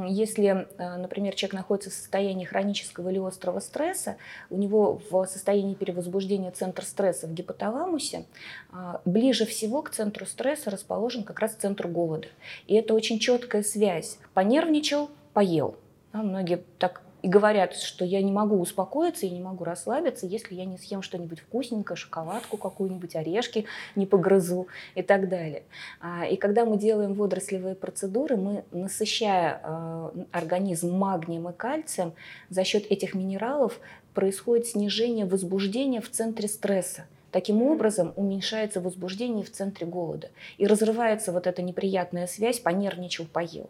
[0.07, 4.17] если, э, например, человек находится в состоянии хронического или острого стресса,
[4.49, 8.25] у него в состоянии перевозбуждения центр стресса в гипоталамусе,
[8.71, 12.27] а, ближе всего к центру стресса расположен как раз центр голода.
[12.67, 14.19] И это очень четкая связь.
[14.33, 15.75] Понервничал, поел.
[16.13, 20.65] многие так и говорят, что я не могу успокоиться, я не могу расслабиться, если я
[20.65, 25.63] не съем что-нибудь вкусненькое, шоколадку какую-нибудь, орешки не погрызу и так далее.
[25.99, 32.13] А, и когда мы делаем водорослевые процедуры, мы, насыщая а, организм магнием и кальцием,
[32.51, 33.79] за счет этих минералов
[34.13, 37.07] происходит снижение возбуждения в центре стресса.
[37.31, 40.29] Таким образом уменьшается возбуждение в центре голода.
[40.59, 43.67] И разрывается вот эта неприятная связь «понервничал, поел»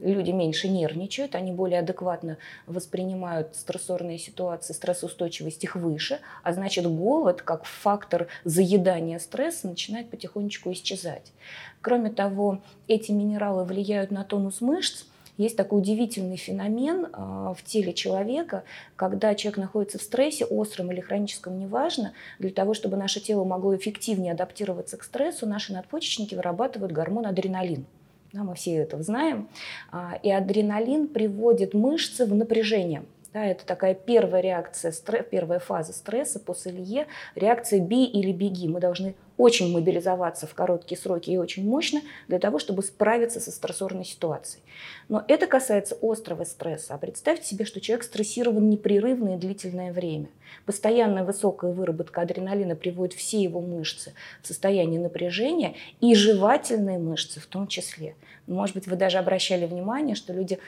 [0.00, 7.42] люди меньше нервничают, они более адекватно воспринимают стрессорные ситуации, стрессоустойчивость их выше, а значит голод
[7.42, 11.32] как фактор заедания стресса начинает потихонечку исчезать.
[11.80, 15.04] Кроме того, эти минералы влияют на тонус мышц,
[15.40, 21.00] есть такой удивительный феномен а, в теле человека, когда человек находится в стрессе, остром или
[21.00, 26.92] хроническом, неважно, для того, чтобы наше тело могло эффективнее адаптироваться к стрессу, наши надпочечники вырабатывают
[26.92, 27.86] гормон адреналин.
[28.32, 29.48] Да, мы все это знаем.
[29.90, 33.02] А, и адреналин приводит мышцы в напряжение.
[33.32, 38.66] Да, это такая первая реакция, первая фаза стресса после ЛЕ, реакция «би» или «беги».
[38.66, 43.50] Мы должны очень мобилизоваться в короткие сроки и очень мощно для того, чтобы справиться со
[43.50, 44.62] стрессорной ситуацией.
[45.08, 46.94] Но это касается острого стресса.
[46.94, 50.28] А представьте себе, что человек стрессирован непрерывно и длительное время.
[50.66, 57.46] Постоянная высокая выработка адреналина приводит все его мышцы в состояние напряжения и жевательные мышцы в
[57.46, 58.14] том числе.
[58.46, 60.58] Может быть, вы даже обращали внимание, что люди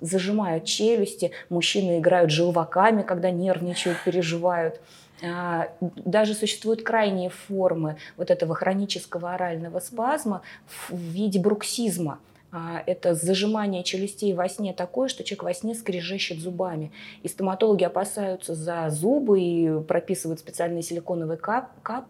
[0.00, 4.80] зажимают челюсти, мужчины играют желваками, когда нервничают, переживают.
[5.22, 10.42] А, даже существуют крайние формы вот этого хронического орального спазма
[10.88, 12.18] в виде бруксизма.
[12.54, 16.92] А, это зажимание челюстей во сне такое, что человек во сне скрежещет зубами.
[17.22, 22.06] И стоматологи опасаются за зубы и прописывают специальные силиконовые кап, кап,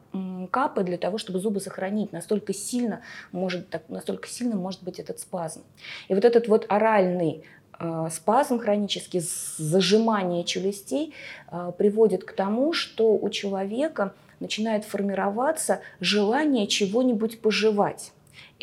[0.50, 2.12] капы для того, чтобы зубы сохранить.
[2.12, 5.62] Настолько сильно может, настолько сильно может быть этот спазм.
[6.08, 7.44] И вот этот вот оральный
[8.10, 9.22] спазм хронический,
[9.56, 11.14] зажимание челюстей
[11.50, 18.12] э, приводит к тому, что у человека начинает формироваться желание чего-нибудь пожевать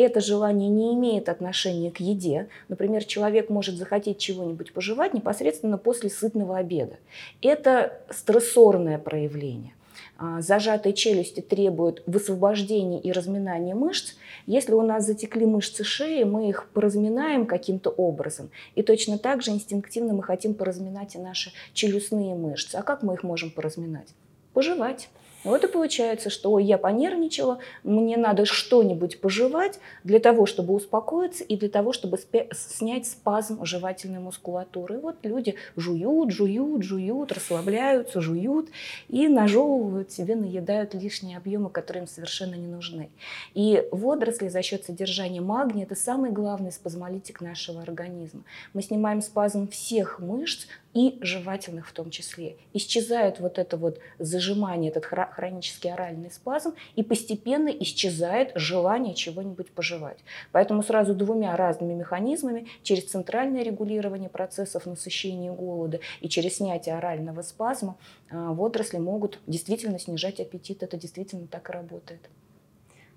[0.03, 2.47] это желание не имеет отношения к еде.
[2.67, 6.97] Например, человек может захотеть чего-нибудь пожевать непосредственно после сытного обеда.
[7.41, 9.73] Это стрессорное проявление.
[10.21, 14.15] А, зажатые челюсти требуют высвобождения и разминания мышц.
[14.45, 18.49] Если у нас затекли мышцы шеи, мы их поразминаем каким-то образом.
[18.75, 22.75] И точно так же инстинктивно мы хотим поразминать и наши челюстные мышцы.
[22.75, 24.09] А как мы их можем поразминать?
[24.51, 25.07] Пожевать.
[25.43, 31.55] Вот и получается, что я понервничала, мне надо что-нибудь пожевать для того, чтобы успокоиться и
[31.55, 32.19] для того, чтобы
[32.51, 34.95] снять спазм жевательной мускулатуры.
[34.95, 38.69] И вот люди жуют, жуют, жуют, расслабляются, жуют
[39.07, 43.09] и нажевывают себе, наедают лишние объемы, которые им совершенно не нужны.
[43.53, 48.43] И водоросли за счет содержания магния– это самый главный спазмолитик нашего организма.
[48.73, 52.57] Мы снимаем спазм всех мышц, и жевательных в том числе.
[52.73, 60.17] Исчезает вот это вот зажимание, этот хронический оральный спазм, и постепенно исчезает желание чего-нибудь пожевать.
[60.51, 67.43] Поэтому сразу двумя разными механизмами, через центральное регулирование процессов насыщения голода и через снятие орального
[67.43, 67.95] спазма,
[68.31, 70.81] а, водоросли могут действительно снижать аппетит.
[70.81, 72.21] Это действительно так и работает.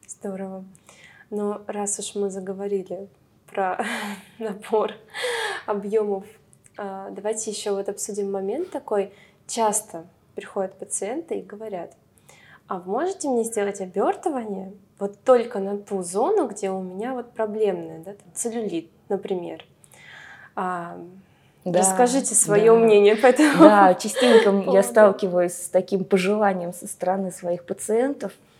[0.06, 0.64] Здорово.
[1.30, 3.08] Но раз уж мы заговорили
[3.46, 3.82] про
[4.38, 4.92] набор
[5.66, 6.26] объемов
[7.10, 9.12] давайте еще вот обсудим момент такой.
[9.46, 10.04] Часто
[10.34, 11.92] приходят пациенты и говорят,
[12.68, 17.98] а можете мне сделать обертывание вот только на ту зону, где у меня вот проблемная,
[17.98, 19.64] да, там, целлюлит, например.
[20.54, 20.98] А,
[21.64, 22.78] да, Расскажите свое да.
[22.78, 23.58] мнение по этому.
[23.58, 28.51] Да, частенько я сталкиваюсь с таким пожеланием со стороны своих пациентов– а,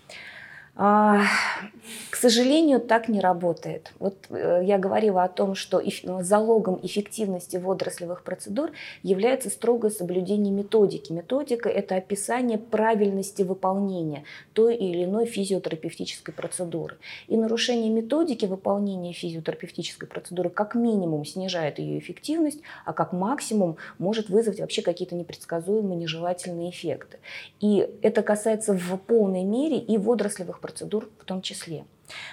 [0.75, 3.93] к сожалению, так не работает.
[3.99, 5.83] Вот э, я говорила о том, что
[6.21, 8.71] залогом эффективности водорослевых процедур
[9.03, 11.13] является строгое соблюдение методики.
[11.13, 16.97] Методика– это описание правильности выполнения той или иной физиотерапевтической процедуры.
[17.29, 24.31] И нарушение методики выполнения физиотерапевтической процедуры как минимум снижает ее эффективность, а как максимум может
[24.31, 27.19] вызвать вообще какие-то непредсказуемые нежелательные эффекты.
[27.61, 31.85] И это касается в полной мере и водорослевых процедур в том числе.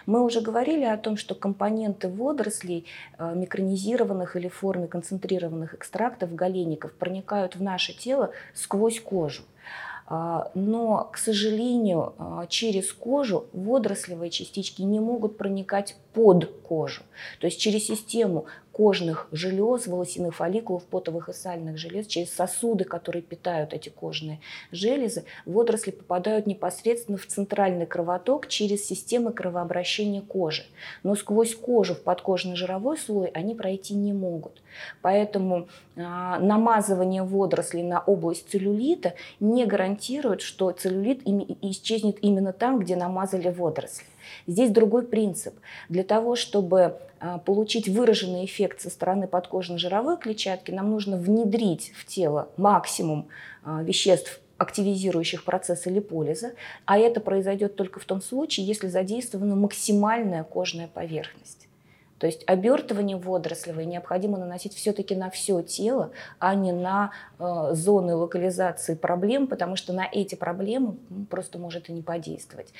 [0.05, 2.85] Мы уже говорили о том, что компоненты водорослей,
[3.17, 9.43] э, микронизированных или в форме концентрированных экстрактов, галеников, проникают в наше тело сквозь кожу.
[10.11, 17.03] А, но, к сожалению, а, через кожу водорослевые частички не могут проникать под кожу.
[17.39, 18.45] То есть через систему
[18.79, 24.39] кожных желез, волосяных фолликулов, потовых и сальных желез, через сосуды, которые питают эти кожные
[24.71, 30.63] железы, водоросли попадают непосредственно в центральный кровоток через системы кровообращения кожи.
[31.03, 34.61] Но сквозь кожу в подкожный жировой слой они пройти не могут.
[35.01, 35.67] Поэтому
[35.97, 41.23] э, намазывание водорослей на область целлюлита не гарантирует, что целлюлит
[41.61, 44.05] исчезнет именно там, где намазали водоросли.
[44.47, 45.53] Здесь другой принцип.
[45.89, 52.05] Для того, чтобы а, получить выраженный эффект со стороны подкожно-жировой клетчатки, нам нужно внедрить в
[52.05, 53.27] тело максимум
[53.63, 56.51] а, веществ, активизирующих процессы липолиза,
[56.85, 61.69] а это произойдет только в том случае, если задействована максимальная кожная поверхность.
[62.19, 68.13] То есть обертывание водорослевое необходимо наносить все-таки на все тело, а не на э, зоны
[68.13, 70.97] локализации проблем, потому что на эти проблемы
[71.29, 72.73] просто может и не подействовать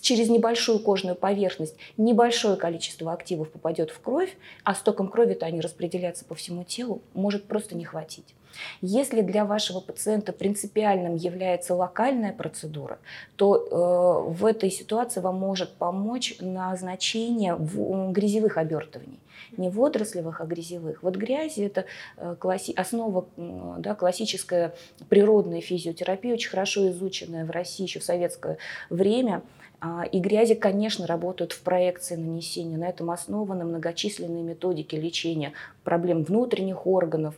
[0.00, 6.24] через небольшую кожную поверхность небольшое количество активов попадет в кровь, а стоком крови-то они распределяться
[6.24, 8.34] по всему телу может просто не хватить.
[8.80, 12.98] Если для вашего пациента принципиальным является локальная процедура,
[13.36, 19.20] то э, в этой ситуации вам может помочь назначение в, грязевых обертываний.
[19.56, 21.02] Не водорослевых, а грязевых.
[21.02, 21.84] Вот грязи– это
[22.16, 24.74] э, класси- основа да, классическая
[25.08, 28.58] природная физиотерапия, очень хорошо изученная в России еще в советское
[28.90, 29.42] время.
[29.80, 32.78] А, и грязи, конечно, работают в проекции нанесения.
[32.78, 35.52] На этом основаны многочисленные методики лечения
[35.84, 37.34] проблем внутренних органов,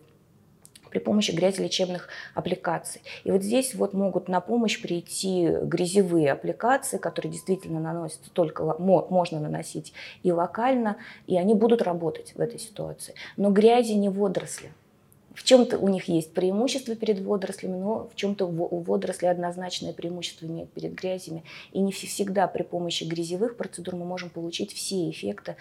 [0.91, 3.03] при помощи грязелечебных аппликаций.
[3.25, 9.41] И вот здесь вот могут на помощь прийти грязевые аппликации, которые действительно наносятся только, можно
[9.41, 13.15] наносить и локально, и они будут работать в этой ситуации.
[13.37, 14.71] Но грязи не водоросли.
[15.39, 20.47] В чем-то у них есть преимущество перед водорослями, но в чем-то у водорослей однозначное преимущество
[20.47, 21.45] имеют перед грязями.
[21.71, 25.55] И не всегда при помощи грязевых процедур мы можем получить все эффекты,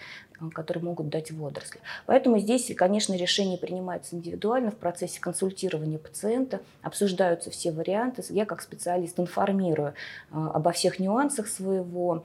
[0.54, 1.80] которые могут дать водоросли.
[2.06, 8.22] Поэтому здесь, конечно, решение принимается индивидуально в процессе консультирования пациента, обсуждаются все варианты.
[8.30, 9.94] Я как специалист информирую
[10.30, 12.24] обо всех нюансах своего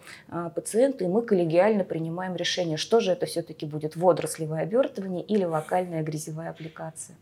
[0.55, 6.03] пациента, и мы коллегиально принимаем решение, что же это все-таки будет, водорослевое обертывание или локальная
[6.03, 7.15] грязевая аппликация.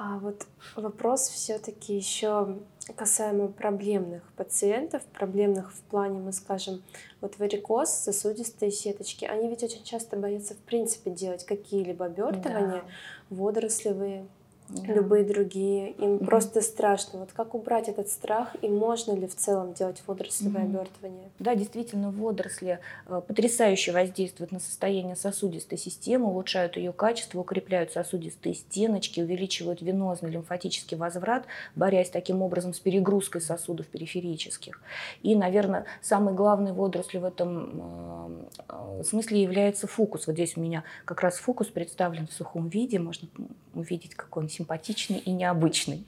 [0.00, 0.46] А вот
[0.76, 2.56] вопрос все-таки еще
[2.94, 6.84] касаемо проблемных пациентов, проблемных в плане, мы скажем,
[7.20, 12.84] вот варикоз, сосудистые сеточки, они ведь очень часто боятся в принципе делать какие-либо обертывания, да.
[13.30, 14.28] водорослевые,
[14.68, 14.92] да.
[14.92, 15.92] любые другие.
[15.92, 16.26] Им mm-hmm.
[16.26, 17.20] просто страшно.
[17.20, 20.80] Вот как убрать этот страх и можно ли в целом делать водорослевое mm-hmm.
[20.80, 21.30] обертывание?
[21.38, 28.54] Да, действительно, водоросли э, потрясающе воздействуют на состояние сосудистой системы, улучшают ее качество, укрепляют сосудистые
[28.54, 31.44] стеночки, увеличивают венозный лимфатический возврат,
[31.74, 34.80] борясь таким образом с перегрузкой сосудов периферических.
[35.22, 40.26] И, наверное, самый главный водоросли в этом э, смысле является фокус.
[40.26, 43.28] Вот здесь у меня как раз фокус представлен в сухом виде, можно
[43.74, 46.04] увидеть, какой он симпатичный и необычный.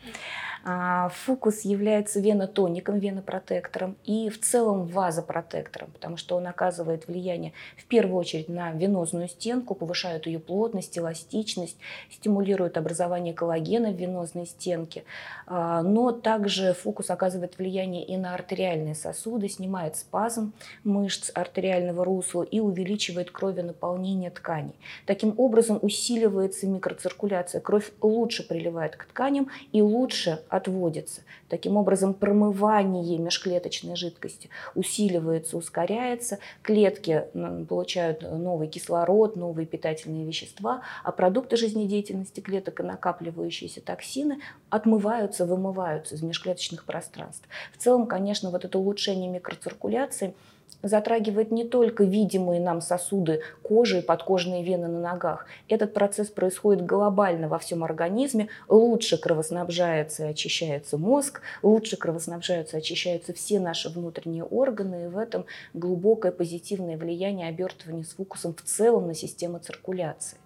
[0.65, 7.87] А, фукус является венотоником, венопротектором и в целом вазопротектором, потому что он оказывает влияние в
[7.87, 11.77] первую очередь на венозную стенку, повышает ее плотность, эластичность,
[12.11, 15.05] стимулирует образование коллагена в венозной стенке.
[15.47, 20.53] А, но также фукус оказывает влияние и на артериальные сосуды, снимает спазм
[20.85, 24.75] мышц артериального русла и увеличивает кровенаполнение тканей.
[25.07, 31.23] Таким образом усиливается микроциркуляция, кровь лучше приливает к тканям и лучше отводится.
[31.49, 37.25] Таким образом, промывание межклеточной жидкости усиливается, ускоряется, клетки
[37.69, 46.17] получают новый кислород, новые питательные вещества, а продукты жизнедеятельности клеток и накапливающиеся токсины отмываются, вымываются
[46.17, 47.49] из межклеточных пространств.
[47.73, 50.35] В целом, конечно, вот это улучшение микроциркуляции–
[50.83, 55.47] затрагивает не только видимые нам сосуды кожи и подкожные вены на ногах.
[55.69, 58.49] Этот процесс происходит глобально во всем организме.
[58.69, 65.05] Лучше кровоснабжается и очищается мозг, лучше кровоснабжаются и очищаются все наши внутренние органы.
[65.05, 70.39] И в этом глубокое позитивное влияние обертывания с фокусом в целом на систему циркуляции.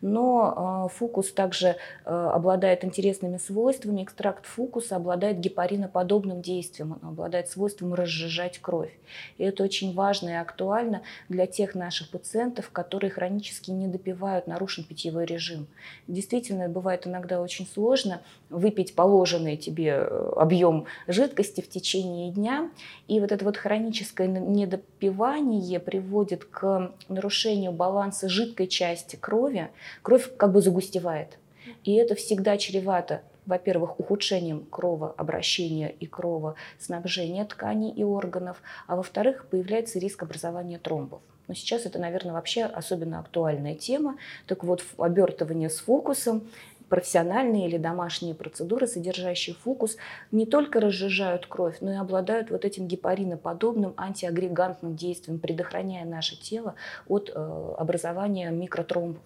[0.00, 4.02] Но а, фукус также а, обладает интересными свойствами.
[4.02, 8.92] Экстракт фукуса обладает гепариноподобным действием, он обладает свойством разжижать кровь.
[9.38, 14.84] И это очень важно и актуально для тех наших пациентов, которые хронически не допивают, нарушен
[14.84, 15.66] питьевой режим.
[16.06, 22.70] Действительно, бывает иногда очень сложно выпить положенный тебе э, объем жидкости в течение дня.
[23.06, 29.57] И вот это вот хроническое недопивание приводит к нарушению баланса жидкой части крови.
[30.02, 31.38] Кровь как бы загустевает.
[31.84, 39.98] И это всегда чревато во-первых, ухудшением кровообращения и кровоснабжения тканей и органов, а во-вторых, появляется
[39.98, 41.22] риск образования тромбов.
[41.48, 44.18] Но сейчас это, наверное, вообще особенно актуальная тема.
[44.46, 46.46] Так вот, обертывание с фокусом
[46.90, 49.96] профессиональные или домашние процедуры, содержащие фокус,
[50.30, 56.74] не только разжижают кровь, но и обладают вот этим гепариноподобным антиагрегантным действием, предохраняя наше тело
[57.06, 59.22] от э, образования микротромбов.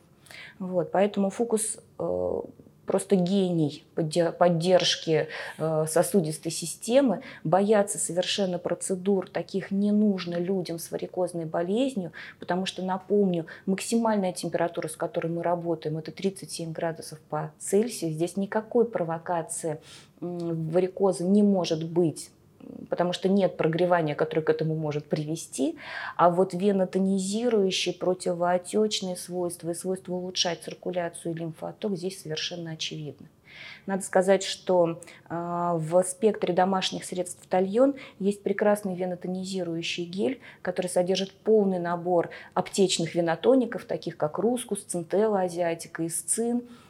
[0.58, 2.40] Вот, поэтому фокус э,
[2.86, 3.84] просто гений
[4.38, 5.28] поддержки
[5.58, 12.82] э, сосудистой системы, боятся совершенно процедур, таких не нужно людям с варикозной болезнью, потому что,
[12.82, 18.10] напомню, максимальная температура, с которой мы работаем, это 37 градусов по Цельсию.
[18.10, 19.80] Здесь никакой провокации
[20.20, 22.30] варикоза не может быть
[22.88, 25.76] потому что нет прогревания, которое к этому может привести.
[26.16, 33.28] А вот венотонизирующие, противоотечные свойства и свойства улучшать циркуляцию и лимфоток здесь совершенно очевидны.
[33.86, 41.32] Надо сказать, что э, в спектре домашних средств Тальон есть прекрасный венотонизирующий гель, который содержит
[41.32, 46.81] полный набор аптечных венотоников, таких как Рускус, Центелла Азиатика, Исцин, а,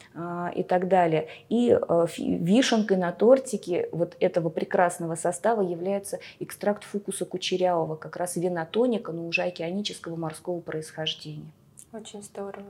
[0.55, 1.29] и так далее.
[1.49, 8.37] И э, вишенкой на тортике вот этого прекрасного состава является экстракт фукуса кучерявого, как раз
[8.37, 11.51] винотоника, но уже океанического морского происхождения.
[11.93, 12.67] Очень здорово.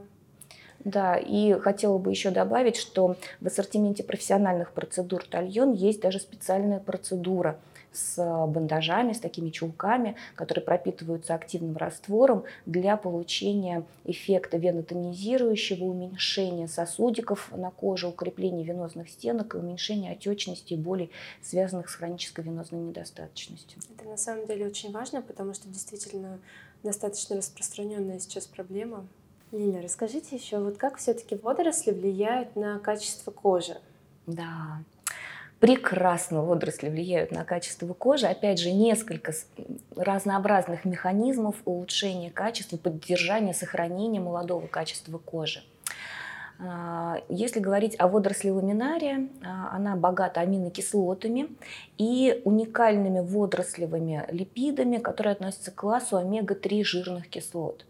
[0.84, 6.80] Да, и хотела бы еще добавить, что в ассортименте профессиональных процедур Тальон есть даже специальная
[6.80, 7.59] процедура–
[7.93, 17.51] с бандажами, с такими чулками, которые пропитываются активным раствором для получения эффекта венотонизирующего, уменьшения сосудиков
[17.57, 21.11] на коже, укрепления венозных стенок и уменьшения отечности и болей,
[21.43, 23.80] связанных с хронической венозной недостаточностью.
[23.97, 26.38] Это на самом деле очень важно, потому что действительно
[26.82, 29.07] достаточно распространенная сейчас проблема.
[29.53, 33.76] Лиля, расскажите еще, вот как все-таки водоросли влияют на качество кожи?
[34.26, 34.82] Да,
[35.63, 38.27] прекрасно водоросли влияют на качество кожи.
[38.27, 39.33] Опять же, несколько
[39.95, 45.63] разнообразных механизмов улучшения качества, поддержания, сохранения молодого качества кожи.
[46.59, 51.47] А, если говорить о водоросли ламинария, а, она богата аминокислотами
[51.97, 57.87] и уникальными водорослевыми липидами, которые относятся к классу омега-3 жирных кислот.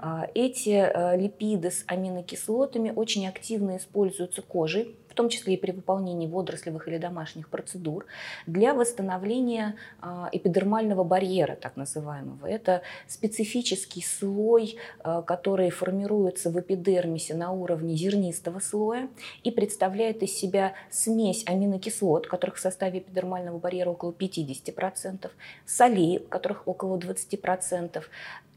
[0.00, 5.72] А, эти э, липиды с аминокислотами очень активно используются кожей, в том числе и при
[5.72, 8.06] выполнении водорослевых или домашних процедур,
[8.46, 12.46] для восстановления а, эпидермального барьера, так называемого.
[12.46, 19.10] Это специфический слой, а, который формируется в эпидермисе на уровне зернистого слоя
[19.42, 25.30] и представляет из себя смесь аминокислот, которых в составе эпидермального барьера около 50%,
[25.66, 28.02] солей, которых около 20%,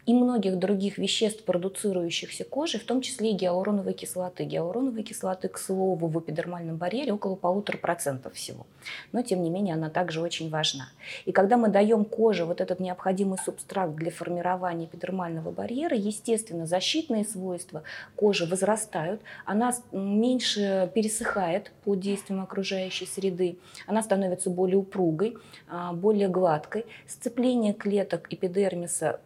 [0.06, 4.44] и многих других веществ, продуцирующихся кожей, в том числе и гиалуроновой кислоты.
[4.44, 8.68] Гиалуроновой кислоты, к слову, в эпидермальном барьере около полутора процентов всего.
[9.12, 10.90] Но, тем не менее, она также очень важна.
[11.26, 17.26] И когда мы даем коже вот этот необходимый субстрат для формирования эпидермального барьера, естественно, защитные
[17.26, 17.84] свойства
[18.16, 25.38] кожи возрастают, она меньше пересыхает под действием окружающей среды, она становится более упругой,
[25.68, 29.20] а, более гладкой, сцепление клеток эпидермиса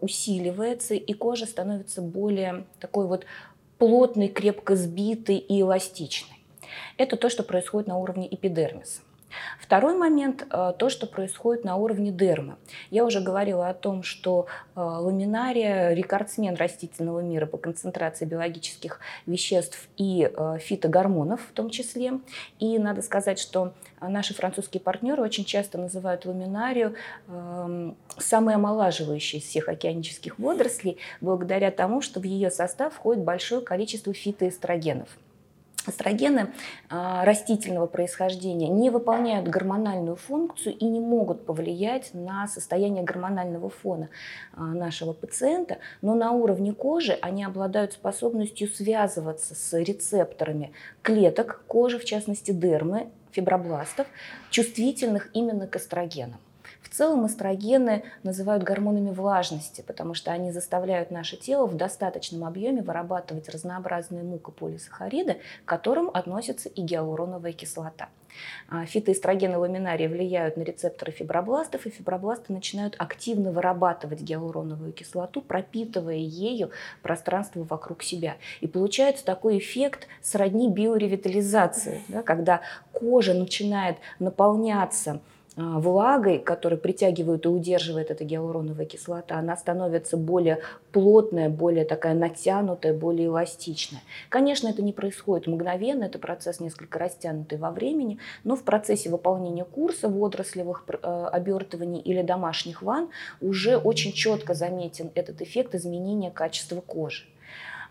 [0.00, 3.26] усиливается, усиливается, и кожа становится более такой вот
[3.78, 6.38] плотной, крепко сбитой и эластичной.
[6.96, 9.00] Это то, что происходит на уровне эпидермиса.
[9.58, 12.56] Второй момент э,– то, что происходит на уровне дермы.
[12.90, 19.88] Я уже говорила о том, что э, ламинария– рекордсмен растительного мира по концентрации биологических веществ
[19.96, 22.20] и э, фитогормонов в том числе.
[22.58, 26.94] И надо сказать, что наши французские партнеры очень часто называют ламинарию
[27.28, 33.60] эм, самой омолаживающей из всех океанических водорослей, благодаря тому, что в ее состав входит большое
[33.60, 35.08] количество фитоэстрогенов–
[35.86, 36.52] Эстрогены
[36.88, 44.08] а, растительного происхождения не выполняют гормональную функцию и не могут повлиять на состояние гормонального фона
[44.52, 50.72] а, нашего пациента, но на уровне кожи они обладают способностью связываться с рецепторами
[51.02, 54.06] клеток кожи, в частности дермы, фибробластов,
[54.50, 56.40] чувствительных именно к эстрогенам.
[56.84, 62.82] В целом эстрогены называют гормонами влажности, потому что они заставляют наше тело в достаточном объеме
[62.82, 68.08] вырабатывать разнообразные мукополисахариды, к которым относится и гиалуроновая кислота.
[68.68, 76.16] А, фитоэстрогены ламинарии влияют на рецепторы фибробластов, и фибробласты начинают активно вырабатывать гиалуроновую кислоту, пропитывая
[76.16, 76.70] ею
[77.02, 78.36] пространство вокруг себя.
[78.60, 82.60] И получается такой эффект сродни биоревитализации, да, когда
[82.92, 85.20] кожа начинает наполняться
[85.56, 90.60] влагой, которая притягивает и удерживает эта гиалуроновая кислота, она становится более
[90.92, 94.02] плотная, более такая натянутая, более эластичная.
[94.28, 99.64] Конечно, это не происходит мгновенно, это процесс несколько растянутый во времени, но в процессе выполнения
[99.64, 106.80] курса водорослевых э, обертываний или домашних ванн уже очень четко заметен этот эффект изменения качества
[106.80, 107.24] кожи.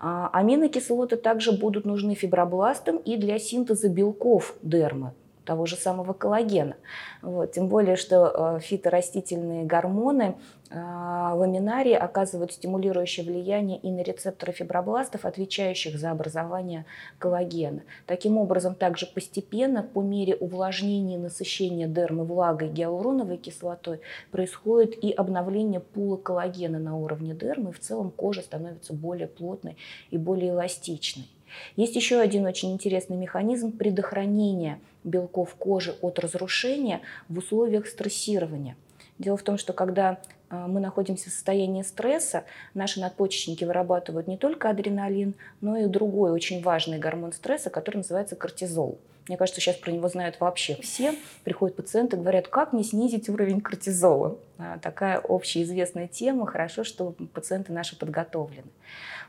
[0.05, 5.13] А, аминокислоты также будут нужны фибробластам и для синтеза белков дермы,
[5.45, 6.75] того же самого коллагена.
[7.21, 7.51] Вот.
[7.51, 10.35] Тем более, что э, фиторастительные гормоны
[10.69, 16.85] э, ламинарии оказывают стимулирующее влияние и на рецепторы фибробластов, отвечающих за образование
[17.19, 17.81] коллагена.
[18.05, 25.11] Таким образом, также постепенно, по мере увлажнения и насыщения дермы влагой гиалуроновой кислотой, происходит и
[25.11, 29.77] обновление пула коллагена на уровне дермы, и в целом кожа становится более плотной
[30.09, 31.27] и более эластичной.
[31.75, 38.75] Есть еще один очень интересный механизм предохранения белков кожи от разрушения в условиях стрессирования.
[39.19, 42.43] Дело в том, что когда а, мы находимся в состоянии стресса,
[42.73, 48.35] наши надпочечники вырабатывают не только адреналин, но и другой очень важный гормон стресса, который называется
[48.35, 48.97] кортизол.
[49.27, 51.15] Мне кажется, сейчас про него знают вообще все.
[51.45, 54.37] Приходят пациенты, говорят, как мне снизить уровень кортизола.
[54.57, 56.45] А, такая общеизвестная тема.
[56.45, 58.67] Хорошо, что пациенты наши подготовлены.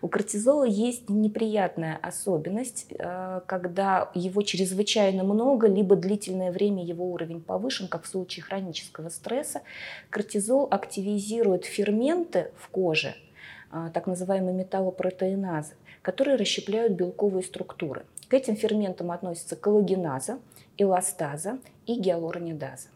[0.02, 7.40] У кортизола есть неприятная особенность, а, когда его чрезвычайно много, либо длительное время его уровень
[7.40, 9.62] повышен, как в случае хронического стресса.
[10.10, 13.14] Кортизол активизирует ферменты в коже,
[13.70, 18.04] а, так называемые металлопротеиназы, которые расщепляют белковые структуры.
[18.34, 20.40] К этим ферментам относятся коллагеназа,
[20.76, 22.88] эластаза и гиалуронидаза.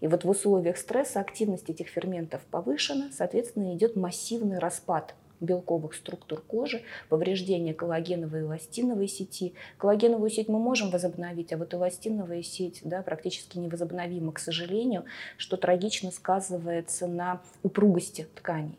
[0.00, 6.42] И вот в условиях стресса активность этих ферментов повышена, соответственно, идет массивный распад белковых структур
[6.42, 9.54] кожи, повреждение коллагеновой и эластиновой сети.
[9.78, 15.06] Коллагеновую сеть мы можем возобновить, а вот эластиновая сеть да, практически невозобновима, к сожалению,
[15.38, 18.76] что трагично сказывается на упругости тканей.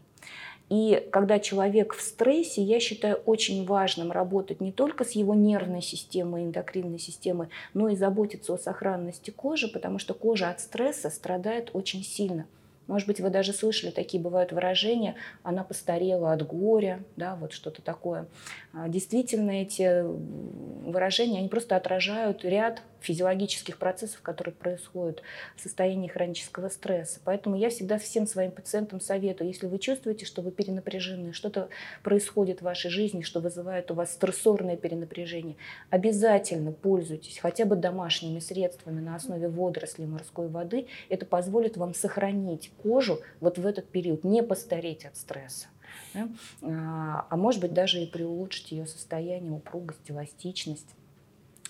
[0.69, 5.81] И когда человек в стрессе, я считаю очень важным работать не только с его нервной
[5.81, 11.69] системой, эндокринной системой, но и заботиться о сохранности кожи, потому что кожа от стресса страдает
[11.73, 12.45] очень сильно.
[12.87, 17.81] Может быть, вы даже слышали, такие бывают выражения, она постарела от горя, да, вот что-то
[17.81, 18.27] такое.
[18.73, 25.21] А, действительно, эти выражения, они просто отражают ряд физиологических процессов, которые происходят
[25.55, 27.19] в состоянии хронического стресса.
[27.23, 31.69] Поэтому я всегда всем своим пациентам советую, если вы чувствуете, что вы перенапряжены, что-то
[32.01, 35.57] происходит в вашей жизни, что вызывает у вас стрессорное перенапряжение,
[35.89, 40.87] обязательно пользуйтесь хотя бы домашними средствами на основе водорослей морской воды.
[41.09, 45.67] Это позволит вам сохранить кожу вот в этот период, не постареть от стресса.
[46.13, 46.27] Да?
[46.61, 50.95] А, а может быть даже и приулучшить ее состояние, упругость, эластичность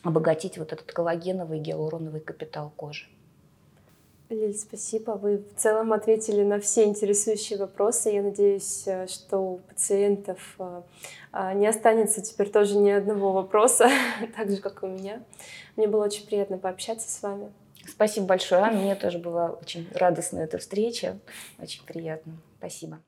[0.03, 3.05] обогатить вот этот коллагеновый гиалуроновый капитал кожи.
[4.29, 5.11] Лиль, спасибо.
[5.11, 8.09] Вы в целом ответили на все интересующие вопросы.
[8.09, 10.81] Я надеюсь, э, что у пациентов э,
[11.33, 13.89] э, не останется теперь тоже ни одного вопроса,
[14.35, 15.21] так же, как и у меня.
[15.75, 17.51] Мне было очень приятно пообщаться с вами.
[17.87, 18.65] Спасибо большое.
[18.71, 21.19] Мне тоже была очень радостная эта встреча.
[21.59, 22.37] Очень приятно.
[22.57, 23.01] Спасибо.